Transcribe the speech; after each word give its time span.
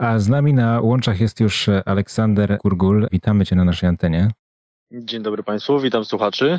A 0.00 0.18
z 0.18 0.28
nami 0.28 0.54
na 0.54 0.80
łączach 0.80 1.20
jest 1.20 1.40
już 1.40 1.68
Aleksander 1.86 2.58
Kurgul. 2.58 3.08
Witamy 3.12 3.46
Cię 3.46 3.56
na 3.56 3.64
naszej 3.64 3.88
antenie. 3.88 4.30
Dzień 4.92 5.22
dobry 5.22 5.42
Państwu, 5.42 5.80
witam 5.80 6.04
słuchaczy. 6.04 6.58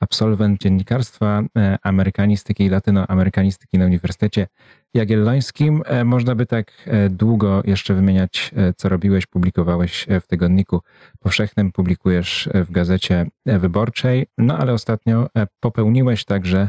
Absolwent 0.00 0.60
dziennikarstwa, 0.60 1.42
e, 1.56 1.78
amerykanistyki 1.82 2.64
i 2.64 2.68
latynoamerykanistyki 2.68 3.78
na 3.78 3.84
Uniwersytecie 3.84 4.46
Jagiellońskim. 4.94 5.82
E, 5.86 6.04
można 6.04 6.34
by 6.34 6.46
tak 6.46 6.72
e, 6.86 7.08
długo 7.10 7.62
jeszcze 7.64 7.94
wymieniać, 7.94 8.50
co 8.76 8.88
robiłeś, 8.88 9.26
publikowałeś 9.26 10.06
w 10.20 10.26
Tygodniku 10.26 10.80
Powszechnym, 11.18 11.72
publikujesz 11.72 12.48
w 12.54 12.70
Gazecie 12.70 13.26
Wyborczej, 13.46 14.26
no 14.38 14.58
ale 14.58 14.72
ostatnio 14.72 15.28
popełniłeś 15.60 16.24
także 16.24 16.68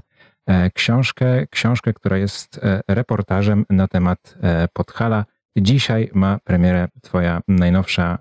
książkę, 0.74 1.48
książkę, 1.48 1.94
która 1.94 2.18
jest 2.18 2.60
reportażem 2.88 3.66
na 3.70 3.88
temat 3.88 4.38
Podhala. 4.74 5.26
Dzisiaj 5.58 6.10
ma 6.14 6.40
premierę 6.44 6.88
twoja 7.02 7.42
najnowsza 7.48 8.18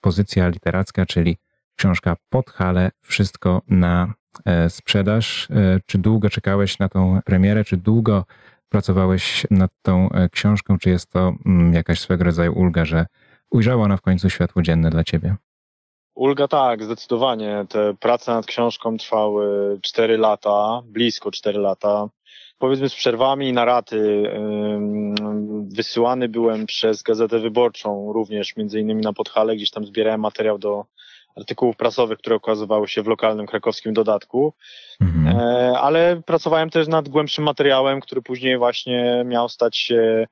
pozycja 0.00 0.48
literacka, 0.48 1.06
czyli 1.06 1.36
książka 1.76 2.16
Podhale, 2.28 2.90
wszystko 3.02 3.62
na 3.68 4.14
e, 4.44 4.70
sprzedaż. 4.70 5.48
E, 5.50 5.80
czy 5.86 5.98
długo 5.98 6.30
czekałeś 6.30 6.78
na 6.78 6.88
tą 6.88 7.20
premierę? 7.24 7.64
Czy 7.64 7.76
długo 7.76 8.24
pracowałeś 8.68 9.46
nad 9.50 9.70
tą 9.82 10.10
e, 10.10 10.28
książką? 10.28 10.78
Czy 10.78 10.90
jest 10.90 11.10
to 11.10 11.32
mm, 11.46 11.74
jakaś 11.74 12.00
swego 12.00 12.24
rodzaju 12.24 12.52
ulga, 12.52 12.84
że 12.84 13.06
ujrzała 13.50 13.84
ona 13.84 13.96
w 13.96 14.02
końcu 14.02 14.30
światło 14.30 14.62
dzienne 14.62 14.90
dla 14.90 15.04
ciebie? 15.04 15.36
Ulga 16.14 16.48
tak, 16.48 16.84
zdecydowanie. 16.84 17.66
Te 17.68 17.94
prace 17.94 18.32
nad 18.32 18.46
książką 18.46 18.96
trwały 18.96 19.78
4 19.82 20.18
lata, 20.18 20.82
blisko 20.86 21.30
4 21.30 21.58
lata. 21.58 22.08
Powiedzmy 22.58 22.88
z 22.88 22.94
przerwami 22.94 23.52
na 23.52 23.64
raty. 23.64 24.30
Wysyłany 25.76 26.28
byłem 26.28 26.66
przez 26.66 27.02
Gazetę 27.02 27.38
Wyborczą 27.38 28.12
również, 28.12 28.56
między 28.56 28.80
innymi 28.80 29.02
na 29.02 29.12
Podhale, 29.12 29.56
gdzieś 29.56 29.70
tam 29.70 29.86
zbierałem 29.86 30.20
materiał 30.20 30.58
do 30.58 30.84
artykułów 31.36 31.76
prasowych, 31.76 32.18
które 32.18 32.36
okazywały 32.36 32.88
się 32.88 33.02
w 33.02 33.06
lokalnym 33.06 33.46
krakowskim 33.46 33.92
dodatku. 33.92 34.52
Mhm. 35.00 35.38
E, 35.38 35.78
ale 35.78 36.22
pracowałem 36.26 36.70
też 36.70 36.88
nad 36.88 37.08
głębszym 37.08 37.44
materiałem, 37.44 38.00
który 38.00 38.22
później 38.22 38.58
właśnie 38.58 39.22
miał 39.26 39.48
stać 39.48 39.76
się 39.76 40.26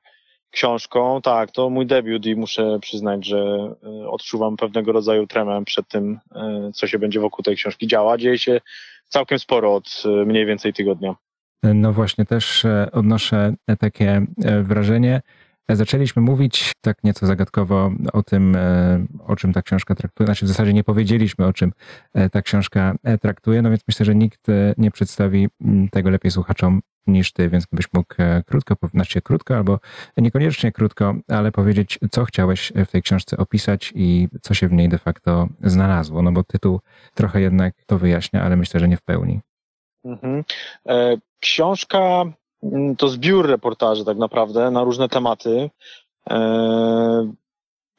książką. 0.51 1.21
Tak, 1.21 1.51
to 1.51 1.69
mój 1.69 1.85
debiut 1.85 2.25
i 2.25 2.35
muszę 2.35 2.79
przyznać, 2.81 3.25
że 3.25 3.37
e, 3.83 4.09
odczuwam 4.09 4.57
pewnego 4.57 4.91
rodzaju 4.91 5.27
tremę 5.27 5.65
przed 5.65 5.87
tym, 5.87 6.19
e, 6.35 6.71
co 6.73 6.87
się 6.87 6.99
będzie 6.99 7.19
wokół 7.19 7.43
tej 7.43 7.55
książki 7.55 7.87
działa. 7.87 8.17
Dzieje 8.17 8.37
się 8.37 8.61
całkiem 9.07 9.39
sporo 9.39 9.75
od 9.75 10.03
mniej 10.25 10.45
więcej 10.45 10.73
tygodnia. 10.73 11.15
No 11.63 11.93
właśnie, 11.93 12.25
też 12.25 12.65
odnoszę 12.91 13.53
takie 13.79 14.25
wrażenie, 14.63 15.21
Zaczęliśmy 15.69 16.21
mówić 16.21 16.71
tak 16.81 17.03
nieco 17.03 17.27
zagadkowo 17.27 17.91
o 18.13 18.23
tym, 18.23 18.55
e, 18.55 19.05
o 19.27 19.35
czym 19.35 19.53
ta 19.53 19.61
książka 19.61 19.95
traktuje. 19.95 20.27
Znaczy 20.27 20.45
w 20.45 20.47
zasadzie 20.47 20.73
nie 20.73 20.83
powiedzieliśmy, 20.83 21.45
o 21.45 21.53
czym 21.53 21.71
e, 22.13 22.29
ta 22.29 22.41
książka 22.41 22.95
e, 23.03 23.17
traktuje, 23.17 23.61
no 23.61 23.69
więc 23.69 23.81
myślę, 23.87 24.05
że 24.05 24.15
nikt 24.15 24.47
nie 24.77 24.91
przedstawi 24.91 25.47
tego 25.91 26.09
lepiej 26.09 26.31
słuchaczom 26.31 26.81
niż 27.07 27.33
ty, 27.33 27.49
więc 27.49 27.65
gdybyś 27.65 27.85
mógł 27.93 28.15
krótko, 28.45 28.75
znaczy 28.93 29.21
krótko 29.21 29.55
albo 29.55 29.79
niekoniecznie 30.17 30.71
krótko, 30.71 31.15
ale 31.27 31.51
powiedzieć, 31.51 31.99
co 32.11 32.25
chciałeś 32.25 32.73
w 32.85 32.91
tej 32.91 33.01
książce 33.01 33.37
opisać 33.37 33.93
i 33.95 34.27
co 34.41 34.53
się 34.53 34.67
w 34.67 34.71
niej 34.71 34.89
de 34.89 34.97
facto 34.97 35.47
znalazło, 35.63 36.21
no 36.21 36.31
bo 36.31 36.43
tytuł 36.43 36.79
trochę 37.13 37.41
jednak 37.41 37.75
to 37.85 37.97
wyjaśnia, 37.97 38.43
ale 38.43 38.55
myślę, 38.55 38.79
że 38.79 38.87
nie 38.87 38.97
w 38.97 39.01
pełni. 39.01 39.52
Mhm. 40.05 40.43
Książka 41.39 42.25
Mm, 42.63 42.95
to 42.95 43.07
zbiór 43.07 43.47
reportaży 43.47 44.05
tak 44.05 44.17
naprawdę 44.17 44.71
na 44.71 44.83
różne 44.83 45.09
tematy. 45.09 45.69
E, 46.29 47.33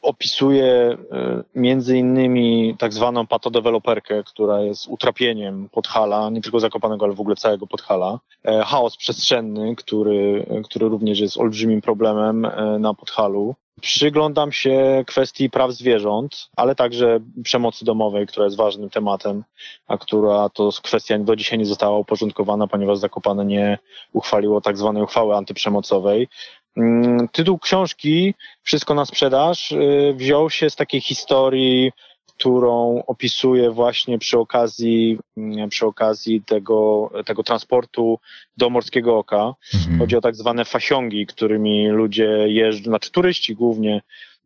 opisuje 0.02 0.66
e, 1.12 1.44
między 1.54 1.98
innymi 1.98 2.76
tak 2.78 2.92
zwaną 2.92 3.26
patodeweloperkę, 3.26 4.22
która 4.24 4.60
jest 4.60 4.88
utrapieniem 4.88 5.68
Podhala, 5.68 6.30
nie 6.30 6.40
tylko 6.40 6.60
Zakopanego, 6.60 7.04
ale 7.04 7.14
w 7.14 7.20
ogóle 7.20 7.36
całego 7.36 7.66
Podhala. 7.66 8.18
E, 8.44 8.62
chaos 8.62 8.96
przestrzenny, 8.96 9.76
który, 9.76 10.46
który 10.64 10.88
również 10.88 11.20
jest 11.20 11.38
olbrzymim 11.38 11.80
problemem 11.80 12.44
e, 12.44 12.78
na 12.78 12.94
Podhalu. 12.94 13.54
Przyglądam 13.80 14.52
się 14.52 15.04
kwestii 15.06 15.50
praw 15.50 15.72
zwierząt, 15.72 16.50
ale 16.56 16.74
także 16.74 17.20
przemocy 17.44 17.84
domowej, 17.84 18.26
która 18.26 18.44
jest 18.44 18.56
ważnym 18.56 18.90
tematem, 18.90 19.44
a 19.86 19.98
która 19.98 20.48
to 20.48 20.70
kwestia 20.82 21.18
do 21.18 21.36
dzisiaj 21.36 21.58
nie 21.58 21.66
została 21.66 21.98
uporządkowana, 21.98 22.66
ponieważ 22.66 22.98
Zakopane 22.98 23.44
nie 23.44 23.78
uchwaliło 24.12 24.60
tak 24.60 24.78
zwanej 24.78 25.02
uchwały 25.02 25.36
antyprzemocowej. 25.36 26.28
Mm, 26.76 27.28
tytuł 27.28 27.58
książki 27.58 28.34
Wszystko 28.62 28.94
na 28.94 29.04
sprzedaż 29.04 29.72
y, 29.72 30.14
wziął 30.16 30.50
się 30.50 30.70
z 30.70 30.76
takiej 30.76 31.00
historii, 31.00 31.92
którą 32.38 33.02
opisuję 33.06 33.70
właśnie 33.70 34.18
przy 34.18 34.38
okazji, 34.38 35.18
mm, 35.36 35.68
przy 35.68 35.86
okazji 35.86 36.42
tego, 36.42 37.10
tego 37.26 37.42
transportu 37.42 38.18
do 38.56 38.70
Morskiego 38.70 39.18
Oka. 39.18 39.54
Mhm. 39.74 39.98
Chodzi 39.98 40.16
o 40.16 40.20
tak 40.20 40.36
zwane 40.36 40.64
fasiągi, 40.64 41.26
którymi 41.26 41.88
ludzie 41.88 42.28
jeżdżą, 42.48 42.84
znaczy 42.84 43.10
turyści 43.10 43.54
głównie 43.54 44.02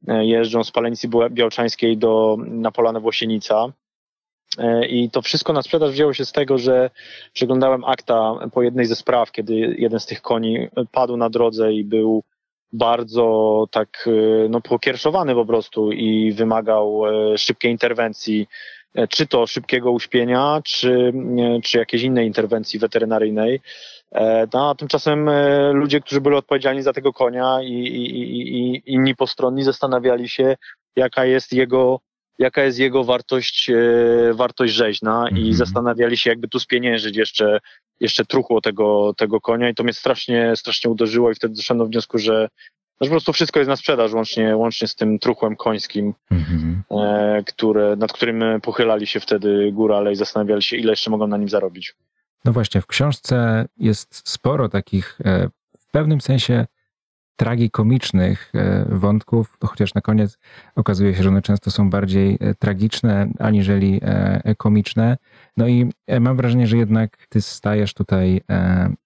e, 0.08 0.26
jeżdżą 0.26 0.64
z 0.64 0.70
Palenicy 0.70 1.08
Białczańskiej 1.30 1.96
do, 1.96 2.36
na 2.38 2.70
Polanę 2.70 3.00
Włosienica. 3.00 3.72
E, 4.58 4.86
I 4.86 5.10
to 5.10 5.22
wszystko 5.22 5.52
na 5.52 5.62
sprzedaż 5.62 5.90
wzięło 5.90 6.14
się 6.14 6.24
z 6.24 6.32
tego, 6.32 6.58
że 6.58 6.90
przeglądałem 7.32 7.84
akta 7.84 8.34
po 8.52 8.62
jednej 8.62 8.86
ze 8.86 8.96
spraw, 8.96 9.32
kiedy 9.32 9.54
jeden 9.78 10.00
z 10.00 10.06
tych 10.06 10.22
koni 10.22 10.68
padł 10.92 11.16
na 11.16 11.30
drodze 11.30 11.72
i 11.72 11.84
był 11.84 12.22
bardzo 12.72 13.66
tak 13.70 14.04
e, 14.06 14.48
no, 14.48 14.60
pokierszowany 14.60 15.34
po 15.34 15.46
prostu 15.46 15.92
i 15.92 16.32
wymagał 16.32 17.02
e, 17.06 17.38
szybkiej 17.38 17.70
interwencji, 17.70 18.46
czy 19.08 19.26
to 19.26 19.46
szybkiego 19.46 19.90
uśpienia, 19.90 20.60
czy, 20.64 21.12
czy 21.64 21.78
jakiejś 21.78 22.02
innej 22.02 22.26
interwencji 22.26 22.78
weterynaryjnej. 22.78 23.60
No, 24.54 24.70
a 24.70 24.74
tymczasem 24.74 25.30
ludzie, 25.72 26.00
którzy 26.00 26.20
byli 26.20 26.36
odpowiedzialni 26.36 26.82
za 26.82 26.92
tego 26.92 27.12
konia 27.12 27.58
i, 27.62 27.72
i, 27.72 28.20
i, 28.20 28.74
i 28.74 28.82
inni 28.86 29.16
postronni 29.16 29.62
zastanawiali 29.62 30.28
się, 30.28 30.56
jaka 30.96 31.24
jest 31.24 31.52
jego 31.52 32.00
jaka 32.38 32.62
jest 32.62 32.78
jego 32.78 33.04
wartość, 33.04 33.70
e, 33.70 34.34
wartość 34.34 34.74
rzeźna 34.74 35.28
i 35.30 35.38
mhm. 35.38 35.54
zastanawiali 35.54 36.16
się, 36.16 36.30
jakby 36.30 36.48
tu 36.48 36.60
spieniężyć 36.60 37.16
jeszcze, 37.16 37.58
jeszcze 38.00 38.24
truchło 38.24 38.60
tego, 38.60 39.14
tego 39.16 39.40
konia 39.40 39.70
i 39.70 39.74
to 39.74 39.82
mnie 39.82 39.92
strasznie, 39.92 40.56
strasznie 40.56 40.90
uderzyło 40.90 41.30
i 41.30 41.34
wtedy 41.34 41.54
doszedłem 41.54 41.78
do 41.78 41.90
wniosku, 41.90 42.18
że 42.18 42.48
no, 43.00 43.06
po 43.06 43.10
prostu 43.10 43.32
wszystko 43.32 43.60
jest 43.60 43.68
na 43.68 43.76
sprzedaż, 43.76 44.12
łącznie, 44.12 44.56
łącznie 44.56 44.88
z 44.88 44.94
tym 44.94 45.18
truchłem 45.18 45.56
końskim, 45.56 46.14
mhm. 46.30 46.82
e, 46.90 47.42
które, 47.46 47.96
nad 47.96 48.12
którym 48.12 48.44
pochylali 48.62 49.06
się 49.06 49.20
wtedy 49.20 49.72
górale 49.72 50.12
i 50.12 50.16
zastanawiali 50.16 50.62
się, 50.62 50.76
ile 50.76 50.92
jeszcze 50.92 51.10
mogą 51.10 51.26
na 51.26 51.36
nim 51.36 51.48
zarobić. 51.48 51.94
No 52.44 52.52
właśnie, 52.52 52.80
w 52.80 52.86
książce 52.86 53.66
jest 53.76 54.28
sporo 54.28 54.68
takich 54.68 55.18
e, 55.24 55.48
w 55.78 55.90
pewnym 55.90 56.20
sensie 56.20 56.66
tragikomicznych 57.38 58.52
e, 58.54 58.84
wątków, 58.88 59.56
chociaż 59.64 59.94
na 59.94 60.00
koniec 60.00 60.38
okazuje 60.76 61.14
się, 61.14 61.22
że 61.22 61.28
one 61.28 61.42
często 61.42 61.70
są 61.70 61.90
bardziej 61.90 62.38
e, 62.40 62.54
tragiczne 62.54 63.28
aniżeli 63.38 64.00
e, 64.02 64.54
komiczne. 64.54 65.16
No 65.56 65.68
i 65.68 65.90
mam 66.20 66.36
wrażenie, 66.36 66.66
że 66.66 66.76
jednak 66.76 67.26
ty 67.28 67.42
stajesz 67.42 67.94
tutaj 67.94 68.40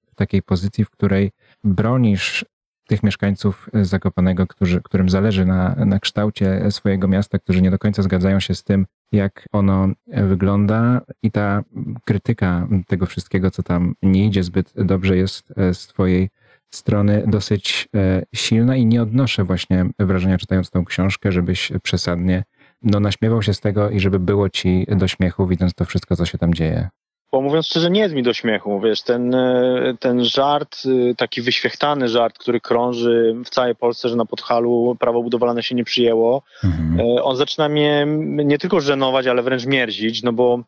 w 0.07 0.15
takiej 0.15 0.43
pozycji, 0.43 0.85
w 0.85 0.91
której 0.91 1.31
bronisz 1.65 2.45
tych 2.89 3.03
mieszkańców 3.03 3.69
Zakopanego, 3.83 4.47
którzy, 4.47 4.83
którym 4.83 5.09
zależy 5.09 5.45
na, 5.45 5.75
na 5.75 6.01
kształcie 6.01 6.71
swojego 6.71 7.09
miasta, 7.09 7.39
którzy 7.39 7.63
nie 7.63 7.71
do 7.71 7.79
końca 7.79 8.03
zgadzają 8.03 8.41
się 8.41 8.55
z 8.55 8.65
tym, 8.65 8.87
jak 9.13 9.45
ono 9.53 9.89
wygląda 10.07 11.01
i 11.23 11.31
ta 11.31 11.63
krytyka 12.05 12.69
tego 12.87 13.07
wszystkiego, 13.07 13.51
co 13.51 13.63
tam 13.63 13.95
nie 14.03 14.27
idzie 14.27 14.43
zbyt 14.43 14.73
dobrze 14.77 15.17
jest 15.17 15.53
z 15.73 15.87
twojej 15.87 16.31
strony 16.75 17.25
dosyć 17.27 17.89
e, 17.97 18.23
silna 18.35 18.77
i 18.77 18.87
nie 18.87 19.03
odnoszę 19.03 19.45
właśnie 19.45 19.87
wrażenia 19.99 20.39
czytając 20.39 20.71
tą 20.71 20.85
książkę, 20.85 21.33
żebyś 21.33 21.73
przesadnie 21.83 22.45
no, 22.83 23.01
naśmiewał 23.01 23.43
się 23.43 23.55
z 23.55 23.61
tego 23.61 23.91
i 23.91 24.01
żeby 24.01 24.19
było 24.19 24.49
ci 24.49 24.87
do 24.89 25.09
śmiechu, 25.09 25.47
widząc 25.47 25.75
to 25.75 25.85
wszystko, 25.85 26.17
co 26.17 26.27
się 26.27 26.39
tam 26.39 26.55
dzieje. 26.55 26.89
Bo 27.33 27.41
mówiąc 27.41 27.67
szczerze, 27.67 27.91
nie 27.91 28.01
jest 28.01 28.15
mi 28.15 28.23
do 28.23 28.33
śmiechu. 28.33 28.81
Wiesz, 28.81 29.03
ten, 29.03 29.35
e, 29.35 29.95
ten 30.01 30.25
żart, 30.25 30.77
e, 31.11 31.15
taki 31.15 31.43
wyświechtany 31.43 32.09
żart, 32.09 32.39
który 32.39 32.61
krąży 32.61 33.35
w 33.45 33.51
całej 33.51 33.75
Polsce, 33.75 34.09
że 34.09 34.17
na 34.17 34.27
Podhalu 34.27 34.97
prawo 35.01 35.23
budowlane 35.23 35.63
się 35.63 35.75
nie 35.75 35.85
przyjęło, 35.85 36.43
mhm. 36.65 37.01
on 37.23 37.37
zaczyna 37.37 37.69
mnie 37.69 38.07
nie 38.45 38.59
tylko 38.59 38.81
żenować, 38.81 39.27
ale 39.27 39.43
wręcz 39.43 39.67
mierzić, 39.67 40.23
no 40.23 40.33
bo 40.33 40.63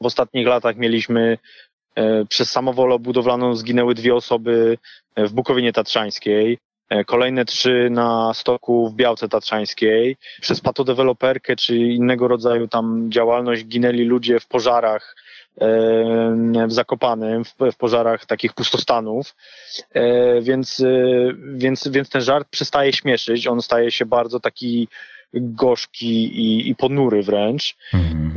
w 0.00 0.06
ostatnich 0.06 0.46
latach 0.46 0.76
mieliśmy 0.76 1.38
przez 2.28 2.50
samowolę 2.50 2.98
budowlaną 2.98 3.54
zginęły 3.54 3.94
dwie 3.94 4.14
osoby 4.14 4.78
e, 5.14 5.26
w 5.26 5.32
Bukowinie 5.32 5.72
Tatrzańskiej. 5.72 6.58
E, 6.90 7.04
kolejne 7.04 7.44
trzy 7.44 7.88
na 7.90 8.34
stoku 8.34 8.88
w 8.88 8.94
Białce 8.94 9.28
Tatrzańskiej. 9.28 10.16
Przez 10.40 10.60
patodeweloperkę 10.60 11.56
czy 11.56 11.76
innego 11.76 12.28
rodzaju 12.28 12.68
tam 12.68 13.06
działalność 13.12 13.64
ginęli 13.64 14.04
ludzie 14.04 14.40
w 14.40 14.46
pożarach 14.46 15.16
w 16.68 16.72
Zakopanym, 16.72 17.44
w 17.44 17.76
pożarach 17.78 18.26
takich 18.26 18.52
pustostanów, 18.52 19.36
więc, 20.40 20.84
więc, 21.54 21.88
więc 21.88 22.10
ten 22.10 22.22
żart 22.22 22.48
przestaje 22.50 22.92
śmieszyć, 22.92 23.46
on 23.46 23.62
staje 23.62 23.90
się 23.90 24.06
bardzo 24.06 24.40
taki 24.40 24.88
gorzki 25.34 26.24
i, 26.24 26.68
i 26.68 26.74
ponury 26.76 27.22
wręcz. 27.22 27.76
Mhm. 27.94 28.28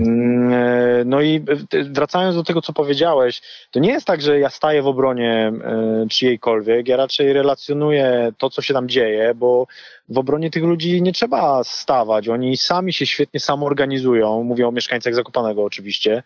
No 1.06 1.22
i 1.22 1.46
wracając 1.92 2.36
do 2.36 2.44
tego, 2.44 2.62
co 2.62 2.74
powiedziałeś, 2.74 3.42
to 3.72 3.80
nie 3.80 3.92
jest 3.92 4.08
tak, 4.08 4.22
że 4.22 4.40
ja 4.40 4.50
staję 4.50 4.82
w 4.82 4.88
obronie 4.88 5.54
e, 5.64 6.06
czyjejkolwiek, 6.10 6.88
ja 6.88 6.98
raczej 6.98 7.34
relacjonuję 7.34 8.32
to, 8.38 8.50
co 8.50 8.62
się 8.62 8.74
tam 8.74 8.90
dzieje, 8.90 9.34
bo 9.36 9.68
w 10.10 10.18
obronie 10.18 10.52
tych 10.52 10.64
ludzi 10.64 11.02
nie 11.02 11.14
trzeba 11.14 11.64
stawać. 11.64 12.30
Oni 12.30 12.58
sami 12.58 12.94
się 12.94 13.06
świetnie 13.06 13.40
samoorganizują, 13.40 14.44
mówię 14.44 14.68
o 14.68 14.72
mieszkańcach 14.72 15.16
Zakopanego 15.16 15.64
oczywiście. 15.64 16.24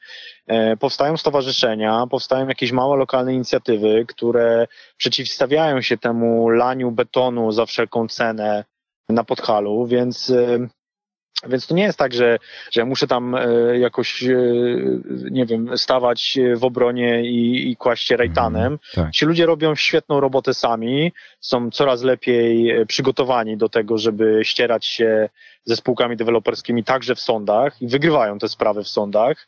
E, 0.47 0.77
powstają 0.77 1.17
stowarzyszenia, 1.17 2.07
powstają 2.09 2.47
jakieś 2.47 2.71
małe 2.71 2.97
lokalne 2.97 3.33
inicjatywy, 3.33 4.05
które 4.07 4.67
przeciwstawiają 4.97 5.81
się 5.81 5.97
temu 5.97 6.49
laniu 6.49 6.91
betonu 6.91 7.51
za 7.51 7.65
wszelką 7.65 8.07
cenę 8.07 8.63
na 9.09 9.23
Podhalu, 9.23 9.85
więc 9.87 10.29
e, 10.29 10.67
więc 11.47 11.67
to 11.67 11.75
nie 11.75 11.83
jest 11.83 11.97
tak, 11.97 12.13
że, 12.13 12.37
że 12.71 12.81
ja 12.81 12.85
muszę 12.85 13.07
tam 13.07 13.35
e, 13.35 13.47
jakoś, 13.79 14.23
e, 14.23 14.37
nie 15.31 15.45
wiem, 15.45 15.77
stawać 15.77 16.39
w 16.55 16.63
obronie 16.63 17.25
i, 17.25 17.71
i 17.71 17.75
kłaść 17.75 18.07
się 18.07 18.17
rejtanem. 18.17 18.65
Mm, 18.65 18.79
tak. 18.93 19.11
Ci 19.11 19.25
ludzie 19.25 19.45
robią 19.45 19.75
świetną 19.75 20.19
robotę 20.19 20.53
sami, 20.53 21.11
są 21.39 21.71
coraz 21.71 22.03
lepiej 22.03 22.85
przygotowani 22.85 23.57
do 23.57 23.69
tego, 23.69 23.97
żeby 23.97 24.39
ścierać 24.43 24.85
się 24.85 25.29
ze 25.65 25.75
spółkami 25.75 26.17
deweloperskimi 26.17 26.83
także 26.83 27.15
w 27.15 27.21
sądach 27.21 27.81
i 27.81 27.87
wygrywają 27.87 28.39
te 28.39 28.47
sprawy 28.47 28.83
w 28.83 28.87
sądach, 28.87 29.47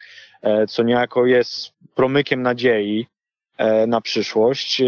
co 0.69 0.83
niejako 0.83 1.25
jest 1.25 1.73
promykiem 1.95 2.41
nadziei 2.41 3.07
na 3.87 4.01
przyszłość. 4.01 4.81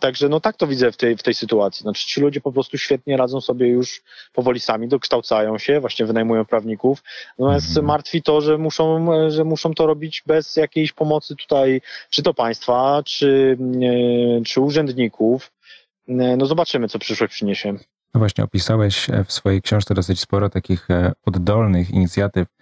Także 0.00 0.28
no 0.28 0.40
tak 0.40 0.56
to 0.56 0.66
widzę 0.66 0.92
w 0.92 0.96
tej, 0.96 1.16
w 1.16 1.22
tej 1.22 1.34
sytuacji. 1.34 1.82
Znaczy 1.82 2.06
ci 2.06 2.20
ludzie 2.20 2.40
po 2.40 2.52
prostu 2.52 2.78
świetnie 2.78 3.16
radzą 3.16 3.40
sobie 3.40 3.68
już 3.68 4.02
powoli 4.32 4.60
sami, 4.60 4.88
dokształcają 4.88 5.58
się, 5.58 5.80
właśnie 5.80 6.06
wynajmują 6.06 6.44
prawników. 6.44 7.02
Natomiast 7.38 7.68
mhm. 7.68 7.86
martwi 7.86 8.22
to, 8.22 8.40
że 8.40 8.58
muszą, 8.58 9.06
że 9.30 9.44
muszą 9.44 9.74
to 9.74 9.86
robić 9.86 10.22
bez 10.26 10.56
jakiejś 10.56 10.92
pomocy 10.92 11.36
tutaj, 11.36 11.80
czy 12.10 12.22
to 12.22 12.34
państwa, 12.34 13.02
czy, 13.04 13.58
czy 14.46 14.60
urzędników. 14.60 15.52
No 16.08 16.46
zobaczymy, 16.46 16.88
co 16.88 16.98
przyszłość 16.98 17.32
przyniesie. 17.32 17.74
No 18.14 18.18
właśnie, 18.18 18.44
opisałeś 18.44 19.06
w 19.26 19.32
swojej 19.32 19.62
książce 19.62 19.94
dosyć 19.94 20.20
sporo 20.20 20.48
takich 20.48 20.90
e, 20.90 21.12
oddolnych 21.26 21.90
inicjatyw, 21.90 22.48
E, 22.48 22.53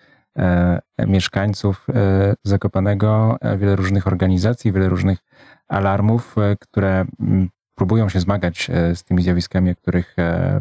mieszkańców 1.06 1.87
e, 1.94 2.34
Zakopanego, 2.44 3.37
e, 3.40 3.56
wiele 3.56 3.76
różnych 3.76 4.06
organizacji, 4.06 4.73
wiele 4.73 4.88
różnych 4.88 5.19
alarmów, 5.69 6.37
które 6.61 7.05
próbują 7.75 8.08
się 8.08 8.20
zmagać 8.20 8.70
z 8.94 9.05
tymi 9.05 9.23
zjawiskami, 9.23 9.70
o 9.70 9.75
których 9.75 10.17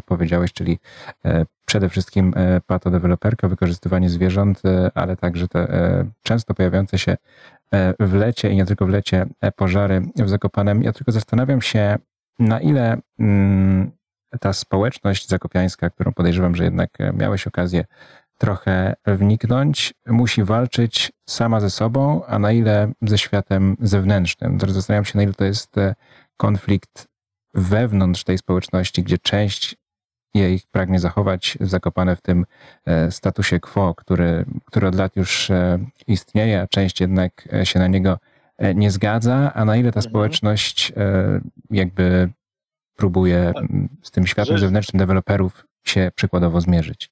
powiedziałeś, 0.06 0.52
czyli 0.52 0.78
przede 1.66 1.88
wszystkim 1.88 2.34
patodeweloperka, 2.66 3.48
wykorzystywanie 3.48 4.10
zwierząt, 4.10 4.62
ale 4.94 5.16
także 5.16 5.48
te 5.48 5.68
często 6.22 6.54
pojawiające 6.54 6.98
się 6.98 7.16
w 8.00 8.14
lecie 8.14 8.50
i 8.50 8.56
nie 8.56 8.66
tylko 8.66 8.86
w 8.86 8.88
lecie 8.88 9.26
pożary 9.56 10.02
w 10.16 10.28
Zakopanem. 10.28 10.82
Ja 10.82 10.92
tylko 10.92 11.12
zastanawiam 11.12 11.62
się, 11.62 11.96
na 12.38 12.60
ile 12.60 12.96
ta 14.40 14.52
społeczność 14.52 15.28
zakopiańska, 15.28 15.90
którą 15.90 16.12
podejrzewam, 16.12 16.56
że 16.56 16.64
jednak 16.64 16.90
miałeś 17.14 17.46
okazję 17.46 17.84
trochę 18.42 18.94
wniknąć, 19.06 19.94
musi 20.06 20.44
walczyć 20.44 21.12
sama 21.28 21.60
ze 21.60 21.70
sobą, 21.70 22.24
a 22.24 22.38
na 22.38 22.52
ile 22.52 22.92
ze 23.02 23.18
światem 23.18 23.76
zewnętrznym. 23.80 24.58
Teraz 24.58 24.74
zastanawiam 24.74 25.04
się, 25.04 25.12
na 25.16 25.22
ile 25.22 25.32
to 25.32 25.44
jest 25.44 25.78
e, 25.78 25.94
konflikt 26.36 27.08
wewnątrz 27.54 28.24
tej 28.24 28.38
społeczności, 28.38 29.02
gdzie 29.02 29.18
część 29.18 29.76
jej 30.34 30.60
pragnie 30.70 31.00
zachować 31.00 31.58
zakopane 31.60 32.16
w 32.16 32.20
tym 32.20 32.46
e, 32.86 33.10
statusie 33.10 33.60
quo, 33.60 33.94
który, 33.94 34.44
który 34.64 34.86
od 34.86 34.94
lat 34.94 35.16
już 35.16 35.50
e, 35.50 35.78
istnieje, 36.06 36.60
a 36.60 36.66
część 36.66 37.00
jednak 37.00 37.48
się 37.64 37.78
na 37.78 37.86
niego 37.86 38.18
nie 38.74 38.90
zgadza, 38.90 39.52
a 39.54 39.64
na 39.64 39.76
ile 39.76 39.92
ta 39.92 40.00
mhm. 40.00 40.10
społeczność 40.10 40.92
jakby 41.70 42.28
próbuje 42.96 43.52
z 44.02 44.10
tym 44.10 44.26
światem 44.26 44.58
zewnętrznym 44.58 44.98
deweloperów 44.98 45.66
się 45.84 46.10
przykładowo 46.14 46.60
zmierzyć. 46.60 47.11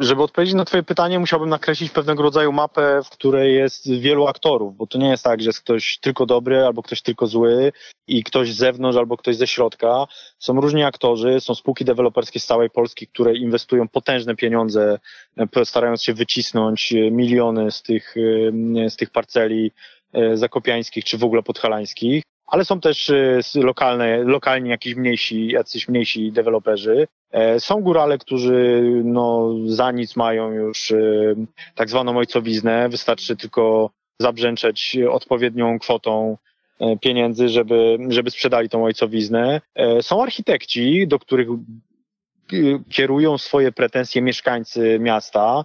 Żeby 0.00 0.22
odpowiedzieć 0.22 0.54
na 0.54 0.64
Twoje 0.64 0.82
pytanie, 0.82 1.18
musiałbym 1.18 1.48
nakreślić 1.48 1.90
pewnego 1.90 2.22
rodzaju 2.22 2.52
mapę, 2.52 3.00
w 3.04 3.10
której 3.10 3.54
jest 3.54 3.90
wielu 3.90 4.26
aktorów, 4.26 4.76
bo 4.76 4.86
to 4.86 4.98
nie 4.98 5.08
jest 5.08 5.24
tak, 5.24 5.40
że 5.40 5.48
jest 5.48 5.60
ktoś 5.60 5.98
tylko 5.98 6.26
dobry 6.26 6.64
albo 6.64 6.82
ktoś 6.82 7.02
tylko 7.02 7.26
zły 7.26 7.72
i 8.06 8.24
ktoś 8.24 8.52
z 8.52 8.56
zewnątrz 8.56 8.98
albo 8.98 9.16
ktoś 9.16 9.36
ze 9.36 9.46
środka. 9.46 10.06
Są 10.38 10.60
różni 10.60 10.82
aktorzy, 10.82 11.40
są 11.40 11.54
spółki 11.54 11.84
deweloperskie 11.84 12.40
z 12.40 12.46
całej 12.46 12.70
Polski, 12.70 13.06
które 13.06 13.36
inwestują 13.36 13.88
potężne 13.88 14.36
pieniądze, 14.36 14.98
e, 15.56 15.64
starając 15.64 16.02
się 16.02 16.14
wycisnąć 16.14 16.92
e, 16.92 17.10
miliony 17.10 17.70
z 17.70 17.82
tych, 17.82 18.14
e, 18.16 18.90
z 18.90 18.96
tych 18.96 19.10
parceli 19.10 19.72
zakopiańskich 20.34 21.04
czy 21.04 21.18
w 21.18 21.24
ogóle 21.24 21.42
podhalańskich 21.42 22.22
ale 22.46 22.64
są 22.64 22.80
też 22.80 23.12
lokalne, 23.54 24.24
lokalni 24.24 24.70
jakiś 24.70 24.94
mniejsi, 24.94 25.46
jacyś 25.46 25.88
mniejsi 25.88 26.32
deweloperzy. 26.32 27.06
E, 27.36 27.60
są 27.60 27.80
górale, 27.80 28.18
którzy 28.18 28.82
no, 29.04 29.54
za 29.66 29.92
nic 29.92 30.16
mają 30.16 30.50
już 30.50 30.90
e, 30.90 30.96
tak 31.74 31.90
zwaną 31.90 32.18
ojcowiznę. 32.18 32.88
Wystarczy 32.88 33.36
tylko 33.36 33.90
zabrzęczeć 34.18 34.98
odpowiednią 35.10 35.78
kwotą 35.78 36.36
e, 36.80 36.96
pieniędzy, 36.98 37.48
żeby, 37.48 37.98
żeby 38.08 38.30
sprzedali 38.30 38.68
tą 38.68 38.84
ojcowiznę. 38.84 39.60
Są 40.00 40.22
architekci, 40.22 41.06
do 41.08 41.18
których 41.18 41.48
kierują 42.90 43.38
swoje 43.38 43.72
pretensje 43.72 44.22
mieszkańcy 44.22 44.98
miasta, 45.00 45.64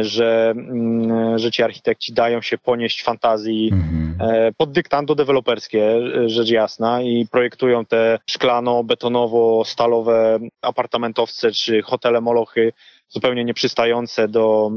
że, 0.00 0.54
mm, 0.56 1.38
że 1.38 1.50
ci 1.50 1.62
architekci 1.62 2.12
dają 2.12 2.42
się 2.42 2.58
ponieść 2.58 3.02
fantazji 3.02 3.70
mhm. 3.72 4.06
E, 4.20 4.52
pod 4.56 4.72
dyktando 4.72 5.14
deweloperskie, 5.14 6.00
rzecz 6.26 6.50
jasna, 6.50 7.02
i 7.02 7.26
projektują 7.30 7.84
te 7.84 8.18
szklano-betonowo-stalowe 8.30 10.38
apartamentowce 10.62 11.52
czy 11.52 11.82
hotele 11.82 12.20
molochy 12.20 12.72
zupełnie 13.08 13.44
nieprzystające 13.44 14.28
do, 14.28 14.72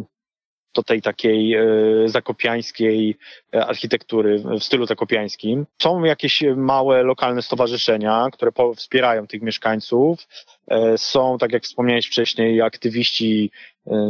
do 0.74 0.84
tej 0.84 1.02
takiej 1.02 1.56
e, 1.56 1.64
zakopiańskiej 2.06 3.18
e, 3.54 3.66
architektury 3.66 4.40
w 4.60 4.64
stylu 4.64 4.86
zakopiańskim. 4.86 5.66
Są 5.82 6.04
jakieś 6.04 6.44
małe 6.56 7.04
lokalne 7.04 7.42
stowarzyszenia, 7.42 8.28
które 8.32 8.52
wspierają 8.76 9.28
tych 9.28 9.42
mieszkańców. 9.42 10.28
E, 10.68 10.98
są, 10.98 11.38
tak 11.38 11.52
jak 11.52 11.64
wspomniałeś 11.64 12.08
wcześniej, 12.08 12.62
aktywiści, 12.62 13.52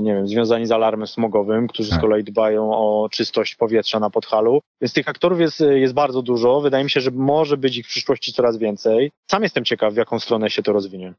nie 0.01 0.13
wiem, 0.13 0.27
związani 0.27 0.65
z 0.65 0.71
alarmem 0.71 1.07
smogowym, 1.07 1.67
którzy 1.67 1.89
z 1.89 1.91
tak. 1.91 2.01
kolei 2.01 2.23
dbają 2.23 2.71
o 2.71 3.09
czystość 3.11 3.55
powietrza 3.55 3.99
na 3.99 4.09
Podhalu. 4.09 4.61
Więc 4.81 4.93
tych 4.93 5.09
aktorów 5.09 5.39
jest, 5.39 5.59
jest 5.59 5.93
bardzo 5.93 6.21
dużo. 6.21 6.61
Wydaje 6.61 6.83
mi 6.83 6.89
się, 6.89 7.01
że 7.01 7.11
może 7.11 7.57
być 7.57 7.77
ich 7.77 7.85
w 7.85 7.89
przyszłości 7.89 8.33
coraz 8.33 8.57
więcej. 8.57 9.11
Sam 9.31 9.43
jestem 9.43 9.65
ciekaw, 9.65 9.93
w 9.93 9.97
jaką 9.97 10.19
stronę 10.19 10.49
się 10.49 10.63
to 10.63 10.73
rozwinie. 10.73 11.13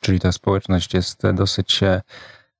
Czyli 0.00 0.20
ta 0.20 0.32
społeczność 0.32 0.94
jest 0.94 1.22
dosyć 1.34 1.80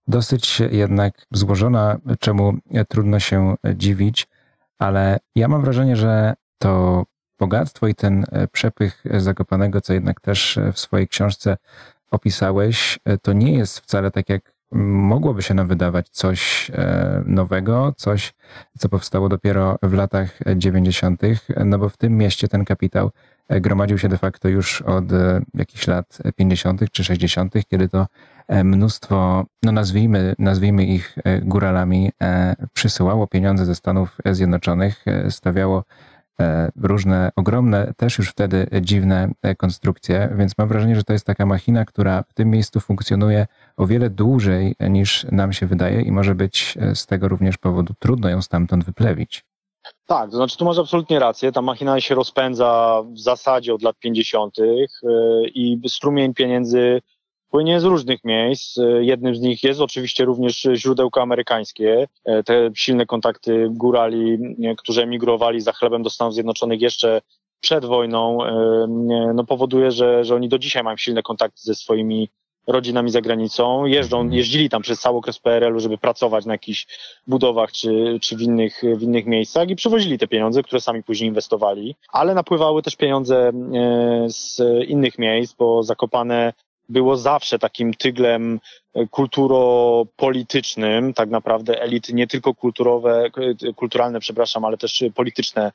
dosyć 0.07 0.61
jednak 0.71 1.27
złożona, 1.31 1.97
czemu 2.21 2.55
trudno 2.89 3.21
się 3.21 3.55
dziwić, 3.75 4.29
ale 4.79 5.19
ja 5.35 5.49
mam 5.49 5.63
wrażenie, 5.63 5.97
że 5.97 6.35
to 6.59 7.05
bogactwo 7.39 7.87
i 7.87 7.95
ten 7.95 8.25
przepych 8.53 9.05
Zakopanego, 9.19 9.81
co 9.81 9.93
jednak 9.93 10.21
też 10.21 10.59
w 10.73 10.79
swojej 10.79 11.09
książce 11.09 11.57
opisałeś, 12.11 12.99
to 13.23 13.33
nie 13.33 13.55
jest 13.55 13.81
wcale 13.81 14.11
tak, 14.11 14.29
jak 14.29 14.53
mogłoby 14.73 15.43
się 15.43 15.55
nam 15.55 15.67
wydawać 15.67 16.09
coś 16.09 16.71
e, 16.75 17.23
nowego, 17.27 17.95
coś, 17.97 18.35
co 18.79 18.89
powstało 18.89 19.29
dopiero 19.29 19.79
w 19.83 19.93
latach 19.93 20.39
90., 20.57 21.23
no 21.65 21.79
bo 21.79 21.89
w 21.89 21.97
tym 21.97 22.19
mieście 22.19 22.49
ten 22.49 22.65
kapitał 22.65 23.07
e, 23.07 23.11
gromadził 23.61 23.99
się 23.99 24.09
de 24.09 24.19
facto 24.19 24.49
już 24.49 24.83
od 24.83 25.13
e, 25.13 25.41
jakichś 25.55 25.87
lat 25.87 26.19
50. 26.37 26.91
czy 26.93 27.05
60., 27.05 27.55
kiedy 27.69 27.89
to 27.89 28.07
mnóstwo, 28.65 29.45
no 29.63 29.73
nazwijmy, 29.73 30.35
nazwijmy 30.39 30.85
ich 30.85 31.17
góralami, 31.43 32.13
przysyłało 32.73 33.27
pieniądze 33.27 33.67
ze 33.67 33.75
Stanów 33.75 34.19
Zjednoczonych, 34.33 35.05
stawiało 35.31 35.85
różne, 36.77 37.31
ogromne, 37.37 37.93
też 37.97 38.19
już 38.19 38.31
wtedy 38.31 38.67
dziwne 38.81 39.31
konstrukcje, 39.57 40.29
więc 40.37 40.59
mam 40.59 40.69
wrażenie, 40.69 40.97
że 40.97 41.05
to 41.05 41.13
jest 41.13 41.27
taka 41.27 41.47
machina, 41.47 41.85
która 41.85 42.23
w 42.23 42.35
tym 42.35 42.51
miejscu 42.51 42.81
funkcjonuje 42.81 43.47
o 43.77 43.87
wiele 43.87 44.11
dłużej 44.11 44.75
niż 44.91 45.27
nam 45.33 45.53
się 45.53 45.67
wydaje 45.67 46.01
i 46.01 46.13
może 46.13 46.35
być 46.35 46.79
e, 46.81 46.95
z 46.95 47.07
tego 47.07 47.29
również 47.29 47.59
powodu 47.59 47.95
trudno 47.99 48.29
ją 48.29 48.43
stamtąd 48.43 48.85
wyplewić. 48.85 49.45
Tak, 50.07 50.31
to 50.31 50.37
znaczy 50.37 50.57
tu 50.57 50.65
masz 50.65 50.79
absolutnie 50.79 51.19
rację. 51.19 51.53
Ta 51.53 51.63
machina 51.63 52.01
się 52.01 52.15
rozpędza 52.15 53.03
w 53.15 53.19
zasadzie 53.19 53.75
od 53.75 53.83
lat 53.83 53.99
50. 53.99 54.59
E, 54.59 54.65
i 55.55 55.81
strumień 55.89 56.35
pieniędzy 56.35 57.03
płynie 57.51 57.81
z 57.81 57.85
różnych 57.85 58.25
miejsc. 58.25 58.77
Jednym 59.01 59.37
z 59.37 59.41
nich 59.41 59.63
jest 59.63 59.81
oczywiście 59.81 60.25
również 60.25 60.69
źródełko 60.75 61.23
amerykańskie. 61.23 62.09
Te 62.45 62.71
silne 62.75 63.07
kontakty 63.07 63.69
górali, 63.71 64.39
którzy 64.79 65.03
emigrowali 65.03 65.61
za 65.61 65.73
chlebem 65.73 66.03
do 66.03 66.11
Stanów 66.11 66.35
Zjednoczonych 66.35 66.81
jeszcze 66.81 67.21
przed 67.61 67.85
wojną, 67.85 68.39
no 69.35 69.45
powoduje, 69.45 69.91
że, 69.91 70.25
że 70.25 70.35
oni 70.35 70.49
do 70.49 70.59
dzisiaj 70.59 70.83
mają 70.83 70.97
silne 70.97 71.23
kontakty 71.23 71.61
ze 71.63 71.75
swoimi 71.75 72.29
rodzinami 72.67 73.11
za 73.11 73.21
granicą, 73.21 73.87
jeżdżą, 73.87 74.17
mhm. 74.17 74.39
jeździli 74.39 74.69
tam 74.69 74.83
przez 74.83 75.01
cały 75.01 75.19
okres 75.19 75.39
PRL-u, 75.39 75.81
żeby 75.81 75.99
pracować 75.99 76.47
na 76.47 76.55
jakichś 76.55 76.87
budowach 77.27 77.73
czy, 77.73 78.19
czy 78.23 78.37
w, 78.37 78.41
innych, 78.41 78.83
w 78.97 79.03
innych 79.03 79.27
miejscach 79.27 79.71
i 79.71 79.77
przywozili 79.77 80.19
te 80.19 80.29
pieniądze, 80.29 80.63
które 80.63 80.81
sami 80.81 81.03
później 81.03 81.29
inwestowali, 81.29 81.97
ale 82.09 82.35
napływały 82.35 82.83
też 82.83 82.97
pieniądze 82.97 83.49
e, 83.49 83.53
z 84.29 84.61
innych 84.89 85.19
miejsc, 85.19 85.55
bo 85.55 85.83
Zakopane 85.83 86.53
było 86.89 87.17
zawsze 87.17 87.59
takim 87.59 87.95
tyglem 87.95 88.61
e, 88.95 89.07
kulturopolitycznym, 89.07 91.15
tak 91.15 91.31
naprawdę 91.31 91.83
elity 91.83 92.15
nie 92.15 92.27
tylko 92.27 92.55
kulturowe, 92.55 93.31
e, 93.69 93.73
kulturalne, 93.73 94.21
przepraszam, 94.21 94.65
ale 94.65 94.77
też 94.77 95.05
polityczne 95.15 95.73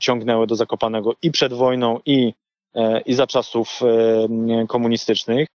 ciągnęły 0.00 0.46
do 0.46 0.56
Zakopanego 0.56 1.14
i 1.22 1.30
przed 1.30 1.52
wojną, 1.52 2.00
i, 2.06 2.34
i 3.06 3.14
za 3.14 3.26
czasów 3.26 3.80
komunistycznych. 4.68 5.48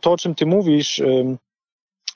To, 0.00 0.12
o 0.12 0.16
czym 0.16 0.34
ty 0.34 0.46
mówisz, 0.46 1.02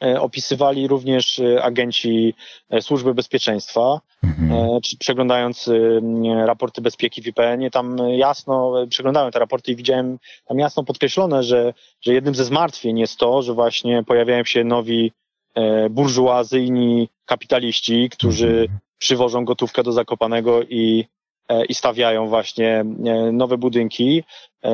e, 0.03 0.21
opisywali 0.21 0.89
również 0.89 1.39
e, 1.39 1.63
agenci 1.63 2.35
e, 2.71 2.83
służby 2.83 3.15
bezpieczeństwa, 3.15 4.01
mhm. 4.23 4.81
przeglądając 4.99 5.71
raporty 6.45 6.83
bezpieki 6.83 7.23
w 7.23 7.27
IPN-ie, 7.27 7.71
tam 7.71 7.97
jasno 7.99 8.87
przeglądałem 8.89 9.33
te 9.33 9.39
raporty 9.39 9.73
i 9.73 9.77
widziałem 9.77 10.19
tam 10.45 10.59
jasno 10.59 10.85
podkreślone, 10.85 11.43
że, 11.43 11.75
że 12.01 12.15
jednym 12.15 12.35
ze 12.35 12.45
zmartwień 12.45 12.99
jest 12.99 13.19
to, 13.19 13.43
że 13.43 13.55
właśnie 13.55 14.05
pojawiają 14.05 14.45
się 14.45 14.65
nowi 14.65 15.13
burżuazyjni 15.91 17.09
kapitaliści, 17.27 18.11
którzy 18.11 18.49
mhm. 18.49 18.79
przywożą 18.99 19.45
gotówkę 19.45 19.83
do 19.83 19.93
Zakopanego 19.93 20.63
i 20.63 21.05
i 21.69 21.75
stawiają 21.75 22.29
właśnie 22.29 22.81
e, 22.81 22.85
nowe 23.33 23.59
budynki. 23.59 24.25
E, 24.65 24.73